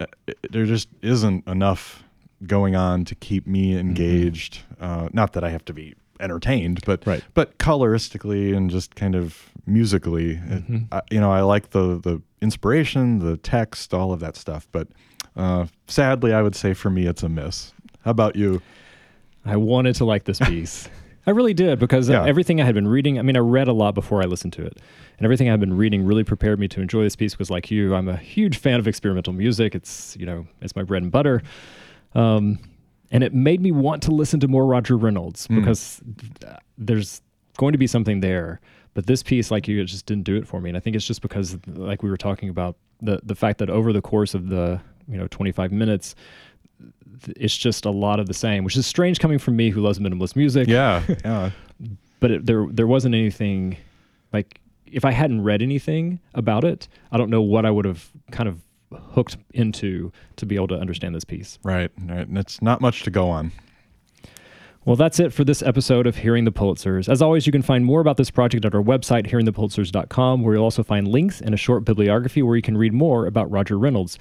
uh, 0.00 0.06
it, 0.26 0.38
there 0.50 0.64
just 0.64 0.88
isn't 1.02 1.46
enough 1.46 2.02
going 2.46 2.74
on 2.74 3.04
to 3.04 3.14
keep 3.14 3.46
me 3.46 3.76
engaged. 3.76 4.60
Uh, 4.80 5.10
not 5.12 5.34
that 5.34 5.44
I 5.44 5.50
have 5.50 5.66
to 5.66 5.74
be 5.74 5.94
entertained, 6.22 6.80
but 6.86 7.06
Right. 7.06 7.22
but 7.34 7.58
coloristically 7.58 8.56
and 8.56 8.70
just 8.70 8.94
kind 8.94 9.14
of 9.14 9.50
musically, 9.66 10.40
it- 10.48 10.82
I, 10.92 11.02
you 11.10 11.20
know, 11.20 11.30
I 11.32 11.40
like 11.42 11.70
the 11.70 11.98
the 12.02 12.22
inspiration, 12.40 13.18
the 13.18 13.36
text, 13.36 13.92
all 13.92 14.12
of 14.12 14.20
that 14.20 14.36
stuff. 14.36 14.66
But 14.72 14.88
uh, 15.36 15.66
sadly, 15.86 16.32
I 16.32 16.42
would 16.42 16.54
say 16.54 16.74
for 16.74 16.90
me, 16.90 17.06
it's 17.06 17.22
a 17.22 17.28
miss. 17.28 17.72
How 18.04 18.10
about 18.10 18.36
you? 18.36 18.60
I 19.44 19.56
wanted 19.56 19.94
to 19.96 20.04
like 20.04 20.24
this 20.24 20.38
piece. 20.48 20.88
I 21.26 21.30
really 21.30 21.54
did 21.54 21.78
because 21.78 22.10
uh, 22.10 22.14
Yeah. 22.14 22.24
everything 22.26 22.60
I 22.60 22.64
had 22.64 22.74
been 22.74 22.88
reading, 22.88 23.18
I 23.18 23.22
mean, 23.22 23.36
I 23.36 23.40
read 23.40 23.68
a 23.68 23.72
lot 23.72 23.94
before 23.94 24.20
I 24.22 24.24
listened 24.26 24.52
to 24.54 24.64
it. 24.66 24.78
And 25.18 25.24
everything 25.24 25.48
I've 25.48 25.60
been 25.60 25.76
reading 25.76 26.04
really 26.04 26.24
prepared 26.24 26.58
me 26.58 26.66
to 26.68 26.80
enjoy 26.80 27.04
this 27.04 27.14
piece 27.14 27.32
because, 27.32 27.48
like 27.48 27.70
you, 27.70 27.94
I'm 27.94 28.08
a 28.08 28.16
huge 28.16 28.58
fan 28.58 28.80
of 28.80 28.88
experimental 28.88 29.32
music. 29.32 29.74
It's, 29.76 30.16
you 30.18 30.26
know, 30.26 30.48
it's 30.60 30.74
my 30.74 30.82
bread 30.82 31.02
and 31.02 31.12
butter. 31.12 31.42
Um, 32.14 32.58
and 33.12 33.22
it 33.22 33.34
made 33.34 33.60
me 33.60 33.70
want 33.70 34.02
to 34.04 34.10
listen 34.10 34.40
to 34.40 34.48
more 34.48 34.66
Roger 34.66 34.96
Reynolds 34.96 35.46
hmm. 35.46 35.60
because 35.60 36.00
th- 36.40 36.54
there's 36.78 37.20
going 37.58 37.72
to 37.72 37.78
be 37.78 37.86
something 37.86 38.20
there. 38.20 38.60
But 38.94 39.06
this 39.06 39.22
piece, 39.22 39.50
like 39.50 39.68
you, 39.68 39.82
just 39.84 40.06
didn't 40.06 40.24
do 40.24 40.36
it 40.36 40.46
for 40.46 40.60
me. 40.60 40.70
And 40.70 40.76
I 40.76 40.80
think 40.80 40.96
it's 40.96 41.06
just 41.06 41.22
because, 41.22 41.56
like 41.66 42.02
we 42.02 42.10
were 42.10 42.16
talking 42.16 42.48
about, 42.48 42.76
the 43.00 43.20
the 43.22 43.34
fact 43.34 43.58
that 43.58 43.70
over 43.70 43.92
the 43.92 44.02
course 44.02 44.34
of 44.34 44.48
the 44.48 44.80
you 45.08 45.16
know 45.16 45.26
25 45.28 45.72
minutes, 45.72 46.14
it's 47.36 47.56
just 47.56 47.84
a 47.84 47.90
lot 47.90 48.20
of 48.20 48.26
the 48.26 48.34
same, 48.34 48.64
which 48.64 48.76
is 48.76 48.86
strange 48.86 49.18
coming 49.18 49.38
from 49.38 49.56
me 49.56 49.70
who 49.70 49.80
loves 49.80 49.98
minimalist 49.98 50.36
music. 50.36 50.68
Yeah, 50.68 51.02
yeah, 51.24 51.50
But 52.20 52.30
it, 52.30 52.46
there 52.46 52.66
there 52.70 52.86
wasn't 52.86 53.14
anything 53.14 53.76
like 54.32 54.60
if 54.86 55.04
I 55.04 55.10
hadn't 55.10 55.42
read 55.42 55.62
anything 55.62 56.20
about 56.34 56.64
it, 56.64 56.86
I 57.10 57.16
don't 57.16 57.30
know 57.30 57.42
what 57.42 57.64
I 57.64 57.70
would 57.70 57.86
have 57.86 58.10
kind 58.30 58.48
of 58.48 58.60
hooked 59.10 59.36
into 59.54 60.12
to 60.36 60.46
be 60.46 60.54
able 60.54 60.68
to 60.68 60.76
understand 60.76 61.14
this 61.14 61.24
piece. 61.24 61.58
right, 61.62 61.90
right. 62.06 62.26
And 62.26 62.38
it's 62.38 62.62
not 62.62 62.80
much 62.80 63.02
to 63.04 63.10
go 63.10 63.28
on. 63.28 63.52
Well, 64.84 64.96
that's 64.96 65.20
it 65.20 65.32
for 65.32 65.44
this 65.44 65.62
episode 65.62 66.08
of 66.08 66.16
Hearing 66.16 66.44
the 66.44 66.50
Pulitzers. 66.50 67.08
As 67.08 67.22
always, 67.22 67.46
you 67.46 67.52
can 67.52 67.62
find 67.62 67.84
more 67.84 68.00
about 68.00 68.16
this 68.16 68.32
project 68.32 68.64
at 68.64 68.74
our 68.74 68.82
website, 68.82 69.28
hearingthepulitzers.com, 69.28 70.42
where 70.42 70.54
you'll 70.54 70.64
also 70.64 70.82
find 70.82 71.06
links 71.06 71.40
and 71.40 71.54
a 71.54 71.56
short 71.56 71.84
bibliography 71.84 72.42
where 72.42 72.56
you 72.56 72.62
can 72.62 72.76
read 72.76 72.92
more 72.92 73.26
about 73.26 73.48
Roger 73.48 73.78
Reynolds. 73.78 74.18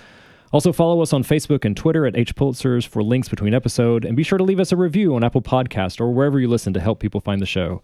Also, 0.53 0.71
follow 0.71 1.01
us 1.01 1.13
on 1.13 1.23
Facebook 1.23 1.65
and 1.65 1.75
Twitter 1.75 2.05
at 2.05 2.15
H 2.15 2.35
Pulitzers 2.35 2.85
for 2.87 3.01
links 3.01 3.27
between 3.27 3.55
episode, 3.55 4.05
and 4.05 4.15
be 4.15 4.21
sure 4.21 4.37
to 4.37 4.43
leave 4.43 4.59
us 4.59 4.71
a 4.71 4.75
review 4.75 5.15
on 5.15 5.23
Apple 5.23 5.41
Podcast 5.41 5.99
or 5.99 6.11
wherever 6.11 6.39
you 6.39 6.47
listen 6.47 6.73
to 6.73 6.79
help 6.79 6.99
people 6.99 7.21
find 7.21 7.41
the 7.41 7.47
show. 7.47 7.81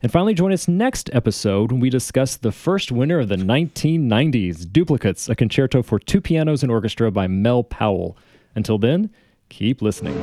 And 0.00 0.12
finally, 0.12 0.32
join 0.32 0.52
us 0.52 0.68
next 0.68 1.10
episode 1.12 1.72
when 1.72 1.80
we 1.80 1.90
discuss 1.90 2.36
the 2.36 2.52
first 2.52 2.92
winner 2.92 3.18
of 3.18 3.28
the 3.28 3.36
1990s, 3.36 4.70
Duplicates, 4.70 5.28
a 5.28 5.34
concerto 5.34 5.82
for 5.82 5.98
two 5.98 6.20
pianos 6.20 6.62
and 6.62 6.70
orchestra 6.70 7.10
by 7.10 7.26
Mel 7.26 7.64
Powell. 7.64 8.16
Until 8.54 8.78
then, 8.78 9.10
keep 9.48 9.82
listening. 9.82 10.16